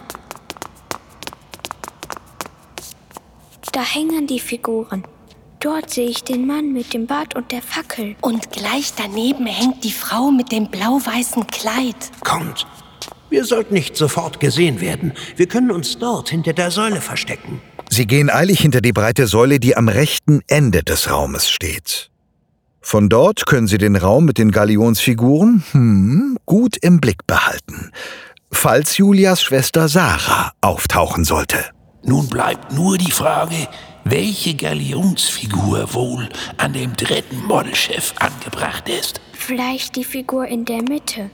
Da 3.72 3.80
hängen 3.82 4.26
die 4.26 4.40
Figuren. 4.40 5.02
Dort 5.60 5.90
sehe 5.90 6.08
ich 6.08 6.22
den 6.22 6.46
Mann 6.46 6.72
mit 6.72 6.92
dem 6.92 7.06
Bart 7.06 7.34
und 7.34 7.50
der 7.50 7.62
Fackel. 7.62 8.14
Und 8.20 8.52
gleich 8.52 8.92
daneben 8.96 9.46
hängt 9.46 9.84
die 9.84 9.92
Frau 9.92 10.30
mit 10.30 10.52
dem 10.52 10.68
blau-weißen 10.70 11.46
Kleid. 11.46 11.96
Kommt! 12.22 12.66
Wir 13.28 13.44
sollten 13.44 13.74
nicht 13.74 13.96
sofort 13.96 14.38
gesehen 14.38 14.80
werden. 14.80 15.12
Wir 15.36 15.46
können 15.46 15.72
uns 15.72 15.98
dort 15.98 16.28
hinter 16.28 16.52
der 16.52 16.70
Säule 16.70 17.00
verstecken. 17.00 17.60
Sie 17.90 18.06
gehen 18.06 18.30
eilig 18.30 18.60
hinter 18.60 18.80
die 18.80 18.92
breite 18.92 19.26
Säule, 19.26 19.58
die 19.58 19.76
am 19.76 19.88
rechten 19.88 20.42
Ende 20.46 20.82
des 20.82 21.10
Raumes 21.10 21.48
steht. 21.48 22.10
Von 22.80 23.08
dort 23.08 23.46
können 23.46 23.66
Sie 23.66 23.78
den 23.78 23.96
Raum 23.96 24.26
mit 24.26 24.38
den 24.38 24.52
Galionsfiguren 24.52 25.64
hm, 25.72 26.38
gut 26.46 26.76
im 26.76 27.00
Blick 27.00 27.26
behalten, 27.26 27.90
falls 28.52 28.96
Julias 28.96 29.42
Schwester 29.42 29.88
Sarah 29.88 30.52
auftauchen 30.60 31.24
sollte. 31.24 31.58
Nun 32.04 32.28
bleibt 32.28 32.72
nur 32.72 32.96
die 32.96 33.10
Frage, 33.10 33.66
welche 34.08 34.54
Galionsfigur 34.54 35.92
wohl 35.92 36.28
an 36.58 36.72
dem 36.72 36.94
dritten 36.94 37.44
Modelschiff 37.44 38.14
angebracht 38.20 38.88
ist. 38.88 39.20
Vielleicht 39.32 39.96
die 39.96 40.04
Figur 40.04 40.46
in 40.46 40.64
der 40.64 40.82
Mitte. 40.82 41.30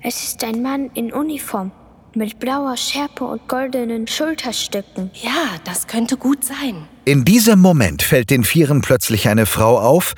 Es 0.00 0.22
ist 0.22 0.44
ein 0.44 0.62
Mann 0.62 0.90
in 0.94 1.12
Uniform 1.12 1.72
mit 2.14 2.38
blauer 2.38 2.76
Schärpe 2.76 3.24
und 3.24 3.48
goldenen 3.48 4.06
Schulterstücken. 4.06 5.10
Ja, 5.14 5.58
das 5.64 5.88
könnte 5.88 6.16
gut 6.16 6.44
sein. 6.44 6.86
In 7.04 7.24
diesem 7.24 7.60
Moment 7.60 8.02
fällt 8.02 8.30
den 8.30 8.44
Vieren 8.44 8.80
plötzlich 8.80 9.28
eine 9.28 9.46
Frau 9.46 9.80
auf, 9.80 10.14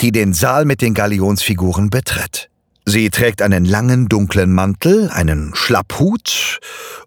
die 0.00 0.12
den 0.12 0.34
Saal 0.34 0.64
mit 0.64 0.80
den 0.80 0.94
Galionsfiguren 0.94 1.90
betritt. 1.90 2.50
Sie 2.84 3.10
trägt 3.10 3.42
einen 3.42 3.64
langen 3.64 4.08
dunklen 4.08 4.52
Mantel, 4.52 5.10
einen 5.10 5.56
Schlapphut 5.56 6.60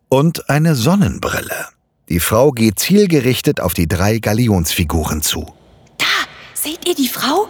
und 0.09 0.49
eine 0.49 0.75
Sonnenbrille. 0.75 1.74
Die 2.09 2.19
Frau 2.19 2.51
geht 2.51 2.77
zielgerichtet 2.77 3.59
auf 3.59 3.73
die 3.73 3.87
drei 3.87 4.19
Galionsfiguren 4.19 5.23
zu. 5.23 5.51
Da, 5.97 6.05
seht 6.53 6.87
ihr 6.87 6.93
die 6.93 7.07
Frau? 7.07 7.47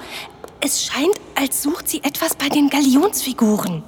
Es 0.62 0.86
scheint, 0.86 1.20
als 1.36 1.62
sucht 1.62 1.90
sie 1.90 2.02
etwas 2.04 2.36
bei 2.36 2.48
den 2.48 2.70
Galionsfiguren. 2.70 3.84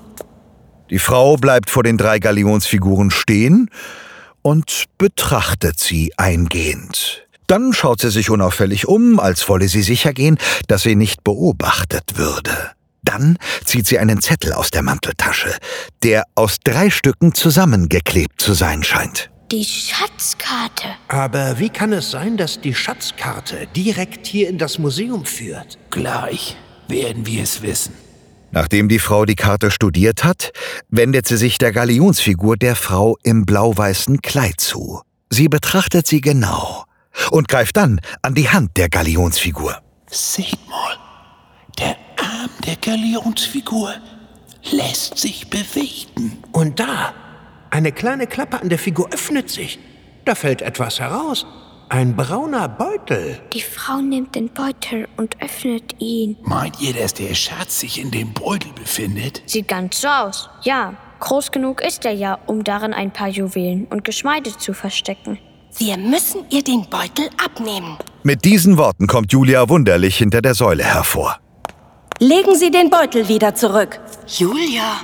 Die 0.89 0.99
Frau 0.99 1.37
bleibt 1.37 1.69
vor 1.69 1.83
den 1.83 1.97
drei 1.97 2.19
Galionsfiguren 2.19 3.11
stehen 3.11 3.69
und 4.41 4.85
betrachtet 4.97 5.79
sie 5.79 6.11
eingehend. 6.17 7.25
Dann 7.47 7.71
schaut 7.71 8.01
sie 8.01 8.11
sich 8.11 8.29
unauffällig 8.29 8.87
um, 8.87 9.21
als 9.21 9.47
wolle 9.47 9.69
sie 9.69 9.81
sicher 9.81 10.13
gehen, 10.13 10.37
dass 10.67 10.83
sie 10.83 10.95
nicht 10.95 11.23
beobachtet 11.23 12.17
würde. 12.17 12.71
Dann 13.03 13.37
zieht 13.63 13.87
sie 13.87 13.99
einen 13.99 14.21
Zettel 14.21 14.51
aus 14.51 14.69
der 14.69 14.81
Manteltasche, 14.81 15.55
der 16.03 16.25
aus 16.35 16.57
drei 16.61 16.89
Stücken 16.89 17.33
zusammengeklebt 17.33 18.41
zu 18.41 18.53
sein 18.53 18.83
scheint. 18.83 19.29
Die 19.51 19.63
Schatzkarte. 19.63 20.87
Aber 21.07 21.57
wie 21.57 21.69
kann 21.69 21.93
es 21.93 22.11
sein, 22.11 22.35
dass 22.35 22.59
die 22.59 22.73
Schatzkarte 22.73 23.67
direkt 23.73 24.27
hier 24.27 24.49
in 24.49 24.57
das 24.57 24.77
Museum 24.77 25.23
führt? 25.23 25.77
Gleich 25.89 26.57
werden 26.89 27.25
wir 27.25 27.43
es 27.43 27.61
wissen. 27.61 27.93
Nachdem 28.51 28.89
die 28.89 28.99
Frau 28.99 29.23
die 29.23 29.35
Karte 29.35 29.71
studiert 29.71 30.25
hat, 30.25 30.51
wendet 30.89 31.27
sie 31.27 31.37
sich 31.37 31.57
der 31.57 31.71
Galionsfigur 31.71 32.57
der 32.57 32.75
Frau 32.75 33.15
im 33.23 33.45
blau-weißen 33.45 34.21
Kleid 34.21 34.59
zu. 34.59 35.01
Sie 35.29 35.47
betrachtet 35.47 36.07
sie 36.07 36.19
genau 36.19 36.83
und 37.31 37.47
greift 37.47 37.77
dann 37.77 38.01
an 38.21 38.35
die 38.35 38.49
Hand 38.49 38.75
der 38.75 38.89
Galionsfigur. 38.89 39.77
Seht 40.09 40.59
mal, 40.67 40.97
der 41.79 41.95
Arm 42.17 42.49
der 42.65 42.75
Galionsfigur 42.75 43.93
lässt 44.71 45.17
sich 45.17 45.49
bewegen. 45.49 46.43
Und 46.51 46.79
da, 46.79 47.13
eine 47.69 47.91
kleine 47.91 48.27
Klappe 48.27 48.61
an 48.61 48.69
der 48.69 48.79
Figur 48.79 49.09
öffnet 49.11 49.49
sich. 49.49 49.79
Da 50.25 50.35
fällt 50.35 50.61
etwas 50.61 50.99
heraus. 50.99 51.45
Ein 51.89 52.17
brauner 52.17 52.67
Beutel. 52.67 53.39
Die 53.53 53.61
Frau 53.61 53.99
nimmt 54.01 54.35
den 54.35 54.49
Beutel 54.49 55.07
und 55.15 55.41
öffnet 55.41 55.95
ihn. 55.99 56.35
Meint 56.43 56.81
ihr, 56.81 56.93
dass 56.93 57.13
der 57.13 57.33
Schatz 57.33 57.79
sich 57.79 58.01
in 58.01 58.11
dem 58.11 58.33
Beutel 58.33 58.71
befindet? 58.73 59.41
Sieht 59.45 59.69
ganz 59.69 60.01
so 60.01 60.09
aus. 60.09 60.49
Ja, 60.63 60.95
groß 61.19 61.51
genug 61.51 61.81
ist 61.81 62.03
er 62.03 62.11
ja, 62.11 62.39
um 62.45 62.65
darin 62.65 62.93
ein 62.93 63.11
paar 63.11 63.29
Juwelen 63.29 63.85
und 63.85 64.03
Geschmeide 64.03 64.55
zu 64.57 64.73
verstecken. 64.73 65.39
Wir 65.77 65.95
müssen 65.97 66.41
ihr 66.49 66.63
den 66.63 66.89
Beutel 66.89 67.29
abnehmen. 67.43 67.97
Mit 68.23 68.43
diesen 68.43 68.77
Worten 68.77 69.07
kommt 69.07 69.31
Julia 69.31 69.69
wunderlich 69.69 70.17
hinter 70.17 70.41
der 70.41 70.55
Säule 70.55 70.83
hervor. 70.83 71.37
Legen 72.19 72.55
Sie 72.55 72.71
den 72.71 72.89
Beutel 72.89 73.29
wieder 73.29 73.53
zurück. 73.55 73.99
Julia, 74.27 75.01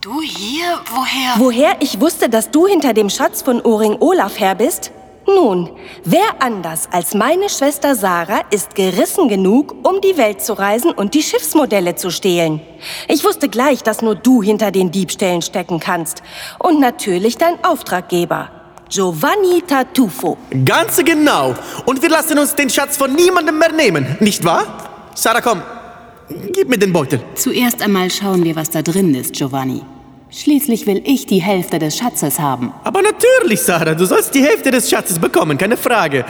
du 0.00 0.22
hier? 0.22 0.80
Woher? 0.94 1.34
Woher 1.36 1.76
ich 1.80 2.00
wusste, 2.00 2.28
dass 2.28 2.50
du 2.50 2.66
hinter 2.66 2.94
dem 2.94 3.10
Schatz 3.10 3.42
von 3.42 3.60
Oring 3.60 3.96
Olaf 4.00 4.40
her 4.40 4.54
bist? 4.54 4.92
Nun, 5.26 5.70
wer 6.04 6.40
anders 6.40 6.88
als 6.90 7.14
meine 7.14 7.48
Schwester 7.48 7.94
Sarah 7.94 8.40
ist 8.50 8.74
gerissen 8.74 9.28
genug, 9.28 9.74
um 9.86 10.00
die 10.00 10.16
Welt 10.16 10.42
zu 10.42 10.54
reisen 10.54 10.90
und 10.90 11.14
die 11.14 11.22
Schiffsmodelle 11.22 11.94
zu 11.94 12.10
stehlen? 12.10 12.60
Ich 13.06 13.22
wusste 13.22 13.48
gleich, 13.48 13.82
dass 13.82 14.00
nur 14.00 14.14
du 14.14 14.42
hinter 14.42 14.70
den 14.70 14.90
Diebstählen 14.90 15.42
stecken 15.42 15.78
kannst. 15.78 16.22
Und 16.58 16.80
natürlich 16.80 17.36
dein 17.36 17.62
Auftraggeber, 17.62 18.50
Giovanni 18.88 19.62
Tartufo. 19.62 20.38
Ganz 20.64 20.96
genau. 21.04 21.54
Und 21.84 22.02
wir 22.02 22.08
lassen 22.08 22.38
uns 22.38 22.54
den 22.54 22.70
Schatz 22.70 22.96
von 22.96 23.14
niemandem 23.14 23.58
mehr 23.58 23.72
nehmen, 23.72 24.16
nicht 24.20 24.44
wahr? 24.44 24.64
Sarah, 25.14 25.42
komm. 25.42 25.62
Gib 26.52 26.68
mir 26.68 26.78
den 26.78 26.92
Beutel. 26.92 27.20
Zuerst 27.34 27.82
einmal 27.82 28.10
schauen 28.10 28.44
wir, 28.44 28.56
was 28.56 28.70
da 28.70 28.82
drin 28.82 29.14
ist, 29.14 29.34
Giovanni. 29.34 29.82
Schließlich 30.30 30.86
will 30.86 31.02
ich 31.04 31.26
die 31.26 31.42
Hälfte 31.42 31.78
des 31.80 31.96
Schatzes 31.96 32.38
haben. 32.38 32.72
Aber 32.84 33.02
natürlich, 33.02 33.60
Sarah, 33.60 33.94
du 33.94 34.06
sollst 34.06 34.34
die 34.34 34.42
Hälfte 34.42 34.70
des 34.70 34.88
Schatzes 34.88 35.18
bekommen, 35.18 35.58
keine 35.58 35.76
Frage. 35.76 36.24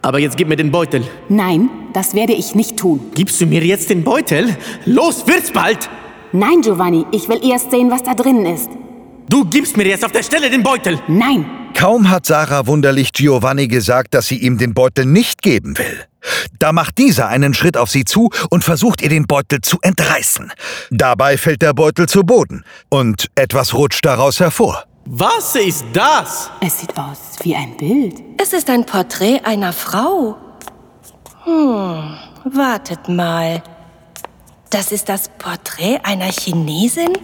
Aber 0.00 0.18
jetzt 0.18 0.36
gib 0.36 0.48
mir 0.48 0.56
den 0.56 0.70
Beutel. 0.70 1.04
Nein, 1.28 1.68
das 1.92 2.14
werde 2.14 2.32
ich 2.32 2.54
nicht 2.54 2.78
tun. 2.78 3.00
Gibst 3.14 3.40
du 3.40 3.46
mir 3.46 3.62
jetzt 3.62 3.90
den 3.90 4.02
Beutel? 4.02 4.56
Los, 4.86 5.26
wird's 5.26 5.52
bald! 5.52 5.90
Nein, 6.32 6.62
Giovanni, 6.62 7.04
ich 7.12 7.28
will 7.28 7.40
erst 7.44 7.70
sehen, 7.70 7.90
was 7.90 8.02
da 8.02 8.14
drin 8.14 8.46
ist. 8.46 8.70
Du 9.28 9.44
gibst 9.44 9.76
mir 9.76 9.86
jetzt 9.86 10.04
auf 10.04 10.12
der 10.12 10.22
Stelle 10.22 10.48
den 10.48 10.62
Beutel! 10.62 10.98
Nein! 11.06 11.61
Kaum 11.74 12.10
hat 12.10 12.26
Sarah 12.26 12.66
wunderlich 12.66 13.12
Giovanni 13.12 13.68
gesagt, 13.68 14.14
dass 14.14 14.26
sie 14.26 14.38
ihm 14.38 14.58
den 14.58 14.74
Beutel 14.74 15.06
nicht 15.06 15.42
geben 15.42 15.78
will. 15.78 16.04
Da 16.58 16.72
macht 16.72 16.98
dieser 16.98 17.28
einen 17.28 17.54
Schritt 17.54 17.76
auf 17.76 17.90
sie 17.90 18.04
zu 18.04 18.30
und 18.50 18.62
versucht 18.62 19.02
ihr 19.02 19.08
den 19.08 19.26
Beutel 19.26 19.60
zu 19.60 19.78
entreißen. 19.82 20.52
Dabei 20.90 21.36
fällt 21.36 21.62
der 21.62 21.74
Beutel 21.74 22.08
zu 22.08 22.22
Boden 22.22 22.64
und 22.88 23.26
etwas 23.34 23.74
rutscht 23.74 24.04
daraus 24.04 24.38
hervor. 24.40 24.84
Was 25.06 25.56
ist 25.56 25.84
das? 25.92 26.50
Es 26.60 26.80
sieht 26.80 26.96
aus 26.96 27.38
wie 27.42 27.56
ein 27.56 27.76
Bild. 27.76 28.14
Es 28.40 28.52
ist 28.52 28.70
ein 28.70 28.86
Porträt 28.86 29.40
einer 29.42 29.72
Frau. 29.72 30.36
Hm, 31.44 32.14
wartet 32.44 33.08
mal. 33.08 33.62
Das 34.70 34.92
ist 34.92 35.08
das 35.08 35.28
Porträt 35.38 35.98
einer 36.04 36.30
Chinesin? 36.30 37.18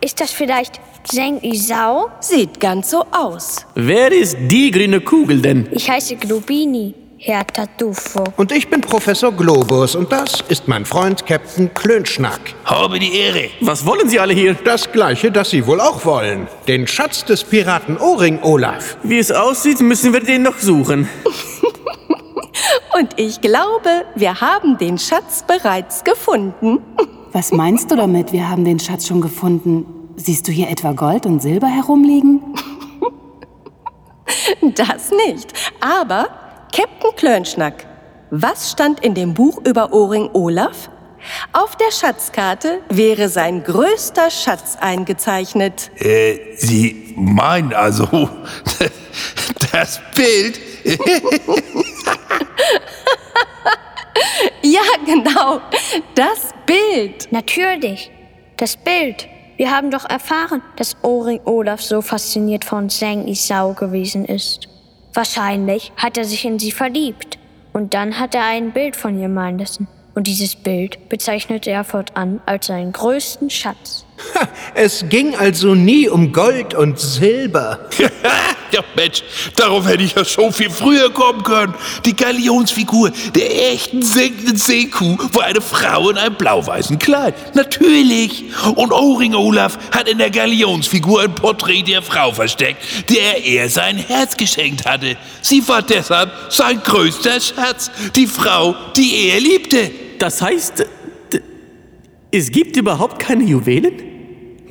Ist 0.00 0.20
das 0.20 0.30
vielleicht 0.30 0.80
Zheng 1.04 1.40
Yizhao? 1.42 2.10
Sieht 2.20 2.60
ganz 2.60 2.90
so 2.90 3.04
aus. 3.10 3.66
Wer 3.74 4.12
ist 4.12 4.36
die 4.40 4.70
grüne 4.70 5.00
Kugel 5.00 5.40
denn? 5.40 5.68
Ich 5.72 5.90
heiße 5.90 6.16
Globini, 6.16 6.94
Herr 7.18 7.46
Tartufo. 7.46 8.24
Und 8.36 8.52
ich 8.52 8.68
bin 8.68 8.80
Professor 8.80 9.32
Globus 9.32 9.96
und 9.96 10.12
das 10.12 10.40
ist 10.48 10.68
mein 10.68 10.84
Freund 10.84 11.26
Captain 11.26 11.72
Klönschnack. 11.74 12.40
Habe 12.64 12.98
die 12.98 13.12
Ehre. 13.16 13.50
Was 13.60 13.84
wollen 13.84 14.08
Sie 14.08 14.20
alle 14.20 14.34
hier? 14.34 14.54
Das 14.54 14.90
gleiche, 14.92 15.30
das 15.32 15.50
Sie 15.50 15.66
wohl 15.66 15.80
auch 15.80 16.04
wollen. 16.04 16.46
Den 16.68 16.86
Schatz 16.86 17.24
des 17.24 17.42
Piraten 17.42 17.98
Ohrring 17.98 18.38
Olaf. 18.42 18.96
Wie 19.02 19.18
es 19.18 19.32
aussieht, 19.32 19.80
müssen 19.80 20.12
wir 20.12 20.20
den 20.20 20.42
noch 20.42 20.58
suchen. 20.58 21.08
Und 22.98 23.14
ich 23.16 23.40
glaube, 23.40 24.04
wir 24.14 24.40
haben 24.40 24.78
den 24.78 24.98
Schatz 24.98 25.44
bereits 25.46 26.04
gefunden. 26.04 26.80
Was 27.32 27.52
meinst 27.52 27.90
du 27.90 27.96
damit, 27.96 28.32
wir 28.32 28.48
haben 28.48 28.64
den 28.64 28.78
Schatz 28.80 29.06
schon 29.06 29.20
gefunden? 29.20 29.86
Siehst 30.16 30.48
du 30.48 30.52
hier 30.52 30.70
etwa 30.70 30.92
Gold 30.92 31.26
und 31.26 31.40
Silber 31.40 31.68
herumliegen? 31.68 32.40
Das 34.74 35.10
nicht. 35.26 35.52
Aber, 35.80 36.28
Captain 36.74 37.10
Klönschnack, 37.16 37.86
was 38.30 38.70
stand 38.70 39.00
in 39.00 39.14
dem 39.14 39.34
Buch 39.34 39.60
über 39.66 39.92
Ohrring 39.92 40.30
Olaf? 40.32 40.90
Auf 41.52 41.76
der 41.76 41.90
Schatzkarte 41.90 42.80
wäre 42.88 43.28
sein 43.28 43.62
größter 43.62 44.30
Schatz 44.30 44.76
eingezeichnet. 44.80 45.90
Äh, 45.96 46.56
Sie 46.56 47.14
meinen 47.16 47.74
also 47.74 48.06
das 49.72 50.00
Bild? 50.14 50.60
Ja, 54.62 54.80
genau. 55.04 55.60
Das 56.14 56.52
Bild. 56.66 57.30
Natürlich. 57.30 58.10
Das 58.56 58.76
Bild. 58.76 59.28
Wir 59.56 59.70
haben 59.70 59.90
doch 59.90 60.08
erfahren, 60.08 60.62
dass 60.76 60.96
Ohrring 61.02 61.40
Olaf 61.44 61.80
so 61.80 62.00
fasziniert 62.00 62.64
von 62.64 62.90
Zheng 62.90 63.26
Isao 63.26 63.74
gewesen 63.74 64.24
ist. 64.24 64.68
Wahrscheinlich 65.14 65.92
hat 65.96 66.16
er 66.16 66.24
sich 66.24 66.44
in 66.44 66.58
sie 66.58 66.72
verliebt. 66.72 67.38
Und 67.72 67.94
dann 67.94 68.18
hat 68.18 68.34
er 68.34 68.44
ein 68.44 68.72
Bild 68.72 68.96
von 68.96 69.18
ihr 69.18 69.28
malen 69.28 69.58
lassen. 69.58 69.88
Und 70.14 70.26
dieses 70.26 70.56
Bild 70.56 71.08
bezeichnete 71.08 71.70
er 71.70 71.84
fortan 71.84 72.40
als 72.46 72.66
seinen 72.66 72.92
größten 72.92 73.50
Schatz. 73.50 74.04
Ha, 74.34 74.48
es 74.74 75.04
ging 75.08 75.36
also 75.36 75.74
nie 75.74 76.08
um 76.08 76.32
Gold 76.32 76.74
und 76.74 76.98
Silber. 76.98 77.88
ja, 78.72 78.80
Mensch, 78.96 79.22
darauf 79.54 79.86
hätte 79.86 80.02
ich 80.02 80.14
ja 80.14 80.24
schon 80.24 80.52
viel 80.52 80.70
früher 80.70 81.10
kommen 81.10 81.42
können. 81.42 81.74
Die 82.04 82.16
Galionsfigur 82.16 83.12
der 83.34 83.72
echten 83.72 84.02
sinkenden 84.02 84.56
Seekuh 84.56 85.16
war 85.32 85.44
eine 85.44 85.60
Frau 85.60 86.10
in 86.10 86.18
einem 86.18 86.34
blau-weißen 86.34 86.98
Kleid. 86.98 87.34
Natürlich. 87.54 88.44
Und 88.74 88.92
Ohrring 88.92 89.34
Olaf 89.34 89.78
hat 89.92 90.08
in 90.08 90.18
der 90.18 90.30
Galionsfigur 90.30 91.22
ein 91.22 91.34
Porträt 91.34 91.82
der 91.82 92.02
Frau 92.02 92.32
versteckt, 92.32 92.82
der 93.08 93.44
er 93.44 93.68
sein 93.68 93.98
Herz 93.98 94.36
geschenkt 94.36 94.84
hatte. 94.84 95.16
Sie 95.42 95.66
war 95.68 95.82
deshalb 95.82 96.30
sein 96.50 96.80
größter 96.82 97.40
Schatz, 97.40 97.90
die 98.16 98.26
Frau, 98.26 98.74
die 98.96 99.28
er 99.28 99.40
liebte. 99.40 99.90
Das 100.18 100.42
heißt, 100.42 100.84
es 102.30 102.50
gibt 102.50 102.76
überhaupt 102.76 103.18
keine 103.18 103.44
Juwelen? 103.44 104.07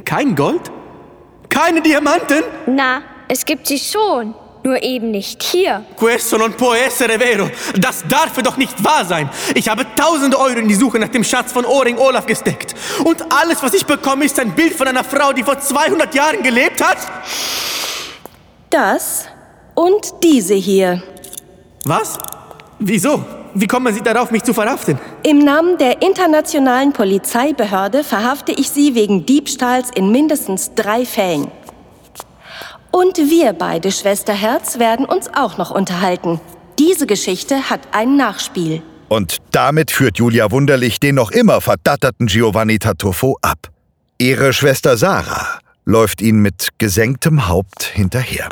Kein 0.07 0.37
Gold? 0.37 0.71
Keine 1.49 1.81
Diamanten? 1.81 2.41
Na, 2.65 3.01
es 3.27 3.43
gibt 3.43 3.67
sie 3.67 3.77
schon. 3.77 4.33
Nur 4.63 4.81
eben 4.81 5.11
nicht 5.11 5.43
hier. 5.43 5.83
Questo 5.97 6.37
non 6.37 6.53
può 6.53 6.73
essere 6.73 7.19
vero. 7.19 7.49
Das 7.77 8.05
darf 8.07 8.41
doch 8.41 8.55
nicht 8.55 8.81
wahr 8.81 9.03
sein. 9.03 9.29
Ich 9.53 9.67
habe 9.67 9.85
tausende 9.97 10.39
Euro 10.39 10.59
in 10.59 10.67
die 10.69 10.75
Suche 10.75 10.97
nach 10.97 11.09
dem 11.09 11.25
Schatz 11.25 11.51
von 11.51 11.65
Ohrring 11.65 11.97
Olaf 11.97 12.25
gesteckt. 12.25 12.73
Und 13.03 13.21
alles, 13.33 13.61
was 13.61 13.73
ich 13.73 13.85
bekomme, 13.85 14.23
ist 14.23 14.39
ein 14.39 14.55
Bild 14.55 14.73
von 14.75 14.87
einer 14.87 15.03
Frau, 15.03 15.33
die 15.33 15.43
vor 15.43 15.59
200 15.59 16.15
Jahren 16.15 16.41
gelebt 16.41 16.81
hat? 16.81 16.99
Das 18.69 19.25
und 19.75 20.23
diese 20.23 20.53
hier. 20.53 21.03
Was? 21.83 22.17
Wieso? 22.79 23.25
Wie 23.59 23.65
kommen 23.65 23.91
Sie 23.91 24.03
darauf, 24.03 24.29
mich 24.29 24.43
zu 24.43 24.53
verhaften? 24.53 24.99
Im 25.23 25.39
Namen 25.39 25.79
der 25.79 26.03
internationalen 26.03 26.93
Polizeibehörde 26.93 28.03
verhafte 28.03 28.51
ich 28.51 28.69
Sie 28.69 28.93
wegen 28.93 29.25
Diebstahls 29.25 29.89
in 29.95 30.11
mindestens 30.11 30.75
drei 30.75 31.05
Fällen. 31.05 31.49
Und 32.91 33.17
wir 33.17 33.53
beide, 33.53 33.91
Schwesterherz, 33.91 34.77
werden 34.77 35.07
uns 35.07 35.27
auch 35.33 35.57
noch 35.57 35.71
unterhalten. 35.71 36.39
Diese 36.77 37.07
Geschichte 37.07 37.71
hat 37.71 37.81
ein 37.93 38.15
Nachspiel. 38.15 38.83
Und 39.09 39.37
damit 39.49 39.89
führt 39.89 40.19
Julia 40.19 40.51
Wunderlich 40.51 40.99
den 40.99 41.15
noch 41.15 41.31
immer 41.31 41.59
verdatterten 41.59 42.27
Giovanni 42.27 42.77
Tartufo 42.77 43.37
ab. 43.41 43.69
Ihre 44.19 44.53
Schwester 44.53 44.97
Sarah 44.97 45.57
läuft 45.83 46.21
ihn 46.21 46.43
mit 46.43 46.69
gesenktem 46.77 47.47
Haupt 47.47 47.83
hinterher. 47.83 48.49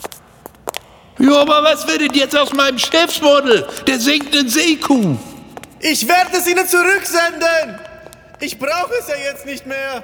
Ja, 1.18 1.42
aber 1.42 1.64
was 1.64 1.88
wird 1.88 2.16
jetzt 2.16 2.38
aus 2.38 2.52
meinem 2.54 2.78
Schiffsmodel, 2.78 3.66
der 3.88 4.00
sinkenden 4.00 4.50
Seekuh? 4.50 5.16
Ich 5.80 6.08
werde 6.08 6.38
es 6.38 6.48
Ihnen 6.48 6.68
zurücksenden! 6.68 7.80
Ich 8.40 8.60
brauche 8.60 8.94
es 9.00 9.08
ja 9.08 9.16
jetzt 9.32 9.46
nicht 9.46 9.66
mehr! 9.66 10.04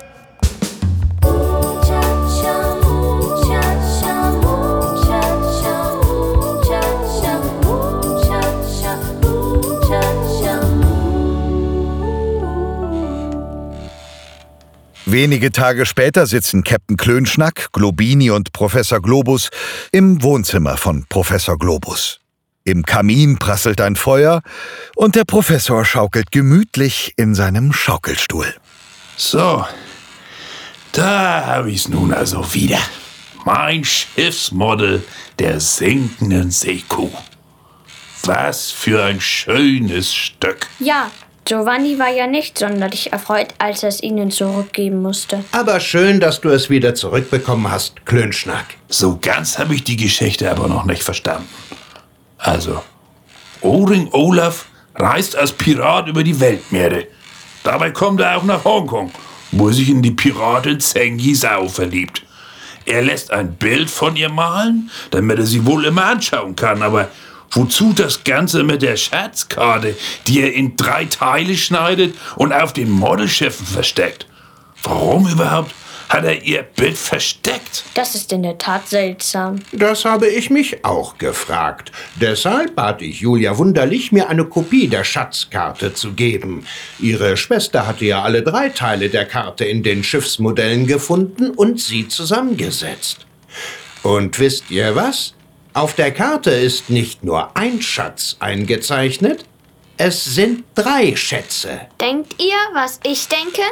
Wenige 15.12 15.52
Tage 15.52 15.86
später 15.86 16.26
sitzen 16.26 16.63
Captain 16.63 16.95
Klönschnack, 16.95 17.74
Globini 17.74 18.30
und 18.30 18.54
Professor 18.54 19.02
Globus 19.02 19.50
im 19.91 20.24
Wohnzimmer 20.24 20.78
von 20.78 21.06
Professor 21.10 21.58
Globus. 21.58 22.21
Im 22.63 22.84
Kamin 22.84 23.38
prasselt 23.38 23.82
ein 23.82 23.97
Feuer 23.97 24.41
und 24.95 25.15
der 25.15 25.26
Professor 25.26 25.84
schaukelt 25.84 26.32
gemütlich 26.32 27.12
in 27.17 27.36
seinem 27.36 27.74
Schaukelstuhl. 27.74 28.56
So, 29.17 29.65
da 30.93 31.45
habe 31.45 31.71
ich's 31.71 31.89
nun 31.89 32.13
also 32.13 32.54
wieder. 32.54 32.80
Mein 33.43 33.84
Schiffsmodel 33.84 35.04
der 35.39 35.60
sinkenden 35.60 36.52
Seekuh. 36.52 37.12
Was 38.24 38.71
für 38.71 39.04
ein 39.04 39.19
schönes 39.19 40.13
Stück. 40.13 40.67
Ja, 40.80 41.12
Giovanni 41.45 41.97
war 41.97 42.10
ja 42.10 42.27
nicht 42.27 42.58
sonderlich 42.60 43.12
erfreut, 43.12 43.47
als 43.58 43.84
er 43.84 43.89
es 43.89 44.01
ihnen 44.04 44.32
zurückgeben 44.32 45.01
musste. 45.01 45.43
Aber 45.51 45.80
schön, 45.80 46.19
dass 46.19 46.39
du 46.39 46.49
es 46.49 46.69
wieder 46.69 46.93
zurückbekommen 46.95 47.71
hast, 47.71 48.06
Klönschnack. 48.06 48.65
So 48.89 49.17
ganz 49.21 49.58
habe 49.58 49.73
ich 49.75 49.84
die 49.84 49.97
Geschichte 49.97 50.49
aber 50.51 50.67
noch 50.67 50.86
nicht 50.86 51.04
verstanden. 51.04 51.49
Also, 52.38 52.82
Ohrring 53.62 54.10
Olaf 54.12 54.65
reist 54.95 55.36
als 55.36 55.51
Pirat 55.51 56.08
über 56.08 56.23
die 56.23 56.39
Weltmeere. 56.39 57.08
Dabei 57.63 57.91
kommt 57.91 58.21
er 58.21 58.38
auch 58.38 58.43
nach 58.43 58.63
Hongkong, 58.63 59.12
wo 59.51 59.67
er 59.67 59.73
sich 59.73 59.89
in 59.89 60.01
die 60.01 60.12
Piratin 60.12 60.80
Zheng 60.80 61.19
Yizhao 61.19 61.67
verliebt. 61.67 62.23
er 62.86 63.01
lässt 63.01 63.32
ein 63.32 63.56
Bild 63.56 63.89
von 63.89 64.15
ihr 64.15 64.30
malen, 64.30 64.89
damit 65.12 65.39
er 65.39 65.45
sie 65.45 65.65
wohl 65.65 65.86
immer 65.86 66.06
anschauen 66.06 66.56
kann. 66.56 66.82
Aber 66.82 67.10
wozu 67.51 67.93
das 67.93 68.23
Ganze 68.23 68.63
mit 68.63 68.81
der 68.81 68.97
Schatzkarte, 68.97 69.95
die 70.27 70.41
er 70.41 70.53
in 70.53 70.75
drei 70.77 71.05
Teile 71.05 71.55
schneidet 71.55 72.15
und 72.35 72.53
auf 72.53 72.73
den 72.73 72.89
Modelschiffen 72.89 73.65
versteckt? 73.65 74.27
Warum 74.83 75.27
überhaupt 75.27 75.73
hat 76.11 76.25
er 76.25 76.43
ihr 76.43 76.63
Bild 76.63 76.97
versteckt? 76.97 77.85
Das 77.93 78.15
ist 78.15 78.33
in 78.33 78.43
der 78.43 78.57
Tat 78.57 78.89
seltsam. 78.89 79.59
Das 79.71 80.03
habe 80.03 80.27
ich 80.27 80.49
mich 80.49 80.83
auch 80.83 81.17
gefragt. 81.17 81.91
Deshalb 82.15 82.75
bat 82.75 83.01
ich 83.01 83.21
Julia 83.21 83.57
Wunderlich, 83.57 84.11
mir 84.11 84.27
eine 84.27 84.43
Kopie 84.43 84.89
der 84.89 85.05
Schatzkarte 85.05 85.93
zu 85.93 86.11
geben. 86.11 86.65
Ihre 86.99 87.37
Schwester 87.37 87.87
hatte 87.87 88.05
ja 88.05 88.23
alle 88.23 88.43
drei 88.43 88.69
Teile 88.69 89.09
der 89.09 89.25
Karte 89.25 89.63
in 89.63 89.83
den 89.83 90.03
Schiffsmodellen 90.03 90.85
gefunden 90.85 91.51
und 91.51 91.79
sie 91.79 92.09
zusammengesetzt. 92.09 93.25
Und 94.03 94.37
wisst 94.37 94.69
ihr 94.69 94.95
was? 94.95 95.33
Auf 95.73 95.95
der 95.95 96.12
Karte 96.12 96.51
ist 96.51 96.89
nicht 96.89 97.23
nur 97.23 97.55
ein 97.55 97.81
Schatz 97.81 98.36
eingezeichnet, 98.39 99.45
es 99.95 100.25
sind 100.25 100.65
drei 100.75 101.15
Schätze. 101.15 101.81
Denkt 102.01 102.36
ihr, 102.41 102.57
was 102.73 102.99
ich 103.03 103.27
denke? 103.27 103.62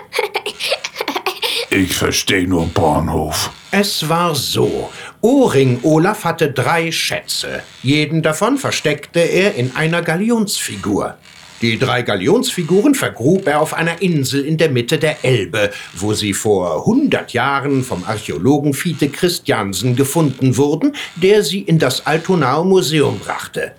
Ich 1.71 1.95
verstehe 1.95 2.47
nur 2.47 2.67
Bahnhof. 2.67 3.51
Es 3.71 4.07
war 4.09 4.33
so. 4.33 4.91
Ohrring 5.21 5.79
Olaf 5.83 6.23
hatte 6.23 6.51
drei 6.51 6.91
Schätze. 6.91 7.61
Jeden 7.83 8.21
davon 8.23 8.57
versteckte 8.57 9.19
er 9.19 9.55
in 9.55 9.75
einer 9.75 10.01
Galionsfigur. 10.01 11.17
Die 11.61 11.77
drei 11.77 12.03
Galionsfiguren 12.03 12.95
vergrub 12.95 13.45
er 13.45 13.59
auf 13.59 13.73
einer 13.73 14.01
Insel 14.01 14.45
in 14.45 14.57
der 14.57 14.69
Mitte 14.69 14.97
der 14.97 15.25
Elbe, 15.25 15.71
wo 15.93 16.13
sie 16.13 16.33
vor 16.33 16.81
100 16.81 17.33
Jahren 17.33 17.83
vom 17.83 18.05
Archäologen 18.05 18.73
Fiete 18.73 19.09
Christiansen 19.09 19.97
gefunden 19.97 20.55
wurden, 20.55 20.95
der 21.15 21.43
sie 21.43 21.59
in 21.59 21.77
das 21.77 22.07
Altonaer 22.07 22.63
Museum 22.63 23.19
brachte. 23.19 23.73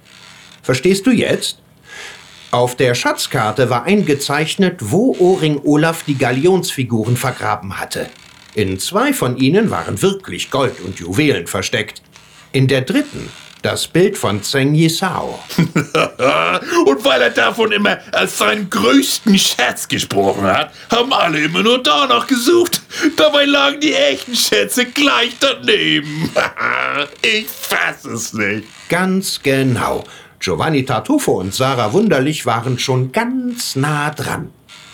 Verstehst 0.62 1.06
du 1.06 1.10
jetzt? 1.10 1.58
Auf 2.50 2.76
der 2.76 2.94
Schatzkarte 2.94 3.70
war 3.70 3.84
eingezeichnet, 3.84 4.80
wo 4.80 5.16
Ohrring 5.18 5.60
Olaf 5.64 6.02
die 6.02 6.18
Galionsfiguren 6.18 7.16
vergraben 7.16 7.78
hatte. 7.78 8.10
In 8.54 8.78
zwei 8.78 9.14
von 9.14 9.38
ihnen 9.38 9.70
waren 9.70 10.02
wirklich 10.02 10.50
Gold 10.50 10.80
und 10.80 10.98
Juwelen 10.98 11.46
versteckt. 11.46 12.02
In 12.52 12.66
der 12.66 12.82
dritten 12.82 13.30
das 13.62 13.86
Bild 13.86 14.16
von 14.16 14.42
Zheng 14.42 14.74
Yisao. 14.74 15.38
und 15.56 17.04
weil 17.04 17.22
er 17.22 17.30
davon 17.30 17.72
immer 17.72 17.98
als 18.12 18.38
seinen 18.38 18.70
größten 18.70 19.38
Schatz 19.38 19.88
gesprochen 19.88 20.44
hat, 20.44 20.72
haben 20.90 21.12
alle 21.12 21.44
immer 21.44 21.62
nur 21.62 21.82
danach 21.82 22.26
gesucht. 22.26 22.82
Dabei 23.16 23.44
lagen 23.44 23.80
die 23.80 23.94
echten 23.94 24.34
Schätze 24.34 24.86
gleich 24.86 25.36
daneben. 25.40 26.30
ich 27.22 27.46
fass 27.48 28.04
es 28.04 28.32
nicht. 28.32 28.66
Ganz 28.88 29.40
genau. 29.42 30.04
Giovanni 30.38 30.84
Tartufo 30.84 31.40
und 31.40 31.54
Sarah 31.54 31.92
Wunderlich 31.92 32.46
waren 32.46 32.78
schon 32.78 33.12
ganz 33.12 33.76
nah 33.76 34.10
dran. 34.10 34.50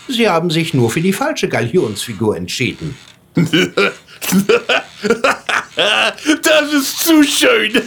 Sie 0.09 0.29
haben 0.29 0.51
sich 0.51 0.75
nur 0.75 0.91
für 0.91 1.01
die 1.01 1.13
falsche 1.13 1.49
Galionsfigur 1.49 2.37
entschieden. 2.37 2.97
Das 5.77 6.73
ist 6.73 7.01
zu 7.01 7.23
schön. 7.23 7.83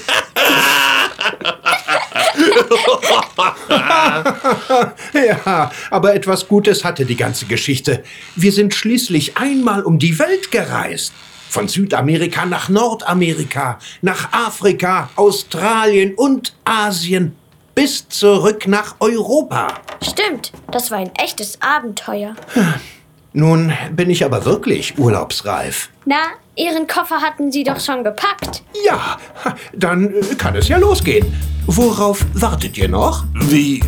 ja, 5.13 5.71
aber 5.89 6.13
etwas 6.13 6.47
Gutes 6.47 6.85
hatte 6.85 7.05
die 7.05 7.15
ganze 7.15 7.45
Geschichte. 7.45 8.03
Wir 8.35 8.51
sind 8.51 8.75
schließlich 8.75 9.37
einmal 9.37 9.81
um 9.83 9.97
die 9.97 10.19
Welt 10.19 10.51
gereist. 10.51 11.13
Von 11.49 11.67
Südamerika 11.67 12.45
nach 12.45 12.69
Nordamerika, 12.69 13.79
nach 14.03 14.31
Afrika, 14.31 15.09
Australien 15.15 16.13
und 16.13 16.53
Asien 16.63 17.35
bis 17.73 18.07
zurück 18.07 18.67
nach 18.67 18.97
Europa. 18.99 19.69
Stimmt, 20.03 20.51
das 20.69 20.91
war 20.91 20.99
ein 20.99 21.11
echtes 21.15 21.59
Abenteuer. 21.61 22.35
Nun 23.33 23.71
bin 23.91 24.09
ich 24.09 24.25
aber 24.25 24.45
wirklich 24.45 24.97
urlaubsreif. 24.97 25.89
Na, 26.05 26.17
Ihren 26.55 26.87
Koffer 26.87 27.21
hatten 27.21 27.51
Sie 27.51 27.63
doch 27.63 27.79
schon 27.79 28.03
gepackt. 28.03 28.63
Ja, 28.85 29.17
dann 29.73 30.13
äh, 30.13 30.35
kann 30.37 30.55
es 30.55 30.67
ja 30.67 30.77
losgehen. 30.77 31.31
Worauf 31.67 32.25
wartet 32.33 32.77
ihr 32.77 32.89
noch? 32.89 33.23
Wie, 33.33 33.81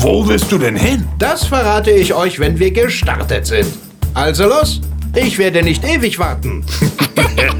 wo 0.00 0.26
willst 0.26 0.50
du 0.50 0.56
denn 0.56 0.76
hin? 0.76 1.06
Das 1.18 1.44
verrate 1.44 1.90
ich 1.90 2.14
euch, 2.14 2.38
wenn 2.38 2.58
wir 2.58 2.70
gestartet 2.70 3.46
sind. 3.46 3.66
Also 4.14 4.46
los, 4.46 4.80
ich 5.14 5.36
werde 5.36 5.62
nicht 5.62 5.84
ewig 5.84 6.18
warten. 6.18 6.64
Komm, 7.16 7.56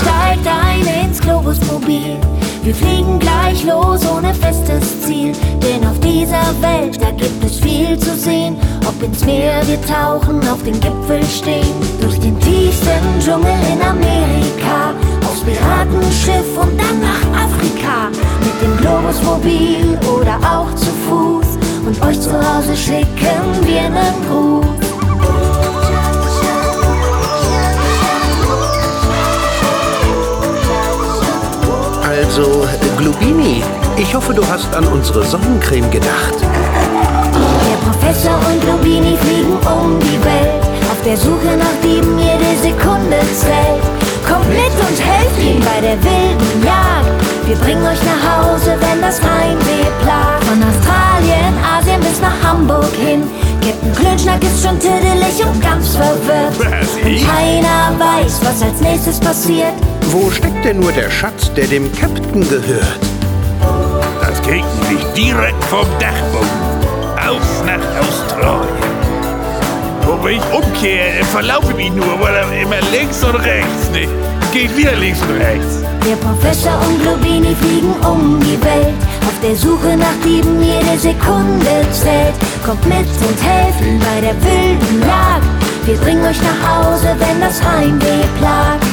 steigt 0.00 0.46
ein 0.46 1.04
ins 1.04 1.20
Globusmobil. 1.20 2.16
Wir 2.62 2.74
fliegen 2.74 3.18
gleich 3.18 3.64
los 3.64 4.00
ohne 4.06 4.34
festes 4.34 5.02
Ziel. 5.02 5.32
Denn 5.62 5.86
auf 5.86 5.98
dieser 6.00 6.44
Welt, 6.60 7.00
da 7.00 7.10
gibt 7.10 7.42
es 7.42 7.58
viel 7.58 7.98
zu 7.98 8.14
sehen. 8.14 8.56
Ob 8.86 9.02
ins 9.02 9.24
Meer 9.24 9.62
wir 9.66 9.80
tauchen, 9.82 10.46
auf 10.46 10.62
den 10.62 10.78
Gipfel 10.78 11.24
stehen. 11.24 11.74
Durch 12.00 12.18
den 12.20 12.38
tiefsten 12.40 13.18
Dschungel 13.18 13.58
in 13.72 13.80
Amerika. 13.80 14.92
Aufs 15.26 15.40
Piratenschiff 15.40 16.56
und 16.60 16.78
dann 16.78 17.00
nach 17.00 17.44
Afrika. 17.44 18.08
Mit 18.40 18.60
dem 18.60 18.76
Globusmobil 18.76 19.98
oder 20.14 20.36
auch 20.36 20.74
zu 20.74 20.90
Fuß. 21.08 21.58
Und 21.86 22.02
euch 22.02 22.20
zu 22.20 22.30
Hause 22.32 22.76
schicken 22.76 23.66
wir 23.66 23.88
nen 23.88 24.14
Gruß. 24.28 24.79
Glubini, 33.00 33.62
ich 33.96 34.14
hoffe, 34.14 34.34
du 34.34 34.46
hast 34.46 34.74
an 34.74 34.86
unsere 34.86 35.24
Sonnencreme 35.24 35.90
gedacht. 35.90 36.34
Der 36.42 37.90
Professor 37.90 38.34
und 38.34 38.60
Globini 38.60 39.16
fliegen 39.16 39.54
um 39.54 39.98
die 40.00 40.22
Welt. 40.22 40.62
Auf 40.92 41.00
der 41.02 41.16
Suche 41.16 41.56
nach 41.56 41.80
Dieben 41.82 42.18
jede 42.18 42.60
Sekunde 42.60 43.16
zählt. 43.32 43.80
Kommt 44.28 44.46
mit 44.50 44.74
und 44.86 45.00
helft 45.00 45.40
ihm 45.40 45.60
bei 45.60 45.80
der 45.80 45.96
wilden 46.04 46.62
Jagd. 46.62 47.08
Wir 47.46 47.56
bringen 47.56 47.86
euch 47.86 48.02
nach 48.04 48.52
Hause, 48.52 48.76
wenn 48.78 49.00
das 49.00 49.18
Heimweh 49.22 49.88
plagt. 50.04 50.44
Von 50.44 50.62
Australien, 50.62 51.54
Asien 51.64 52.00
bis 52.00 52.20
nach 52.20 52.36
Hamburg 52.44 52.92
hin. 52.92 53.22
Captain 53.64 53.94
Klönschnack 53.94 54.42
ist 54.44 54.62
schon 54.62 54.78
tüdelig 54.78 55.42
und 55.42 55.58
ganz 55.62 55.96
verwirrt. 55.96 56.52
Und 56.60 57.26
keiner 57.26 57.96
weiß, 57.98 58.40
was 58.42 58.62
als 58.62 58.78
nächstes 58.82 59.18
passiert. 59.18 59.72
Wo 60.12 60.28
steckt 60.28 60.64
denn 60.64 60.80
nur 60.80 60.90
der 60.90 61.08
Schatz, 61.08 61.52
der 61.54 61.68
dem 61.68 61.88
Captain 61.92 62.40
gehört? 62.48 62.98
Das 64.20 64.42
kriegt 64.42 64.66
mich 64.90 65.04
direkt 65.16 65.62
vom 65.66 65.86
Dachboden. 66.00 66.50
Auf 67.14 67.64
nach 67.64 67.78
Australien. 68.00 68.90
Wo 70.02 70.26
ich 70.26 70.42
umkehre, 70.52 71.22
verlaufe 71.26 71.74
mich 71.74 71.92
nur, 71.92 72.20
weil 72.20 72.34
er 72.34 72.60
immer 72.60 72.80
links 72.90 73.22
und 73.22 73.36
rechts 73.36 73.90
nicht. 73.92 74.10
Geht 74.52 74.76
wieder 74.76 74.96
links 74.96 75.22
und 75.22 75.36
rechts. 75.36 75.84
Der 76.04 76.16
Professor 76.16 76.76
und 76.88 77.00
Globini 77.02 77.54
fliegen 77.54 77.94
um 78.04 78.40
die 78.40 78.60
Welt. 78.64 78.98
Auf 79.28 79.38
der 79.40 79.54
Suche 79.54 79.96
nach 79.96 80.16
Dieben 80.24 80.60
jede 80.60 80.98
Sekunde 80.98 81.86
zählt. 81.92 82.34
Kommt 82.66 82.84
mit 82.86 83.06
und 83.06 83.38
helft 83.44 83.80
ihm 83.86 84.00
bei 84.00 84.20
der 84.20 84.34
wilden 84.42 85.02
Jagd. 85.02 85.46
Wir 85.86 85.96
bringen 85.98 86.24
euch 86.24 86.40
nach 86.42 86.84
Hause, 86.84 87.14
wenn 87.16 87.40
das 87.40 87.62
Heimweh 87.62 88.26
plagt. 88.40 88.89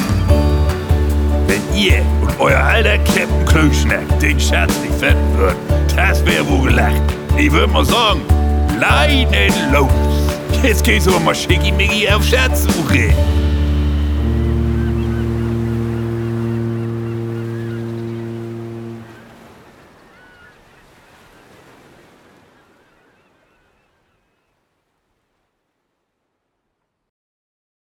Ihr 1.78 2.02
und 2.22 2.40
euer 2.40 2.58
alter 2.58 2.98
Captain 2.98 3.46
Klöschnack 3.46 4.20
den 4.20 4.40
Schatz 4.40 4.74
nicht 4.82 4.96
finden 4.96 5.38
würdet, 5.38 5.58
das 5.96 6.26
wäre 6.26 6.48
wohl 6.50 6.70
gelacht. 6.70 7.04
Ich 7.38 7.52
würde 7.52 7.72
mal 7.72 7.86
sagen, 7.86 8.22
Leinen 8.80 9.54
los. 9.72 9.92
Jetzt 10.64 10.84
geht's 10.84 11.08
aber 11.08 11.20
mal 11.20 11.36
schickimicki 11.36 12.10
auf 12.10 12.24
Schatzsuche. 12.24 13.14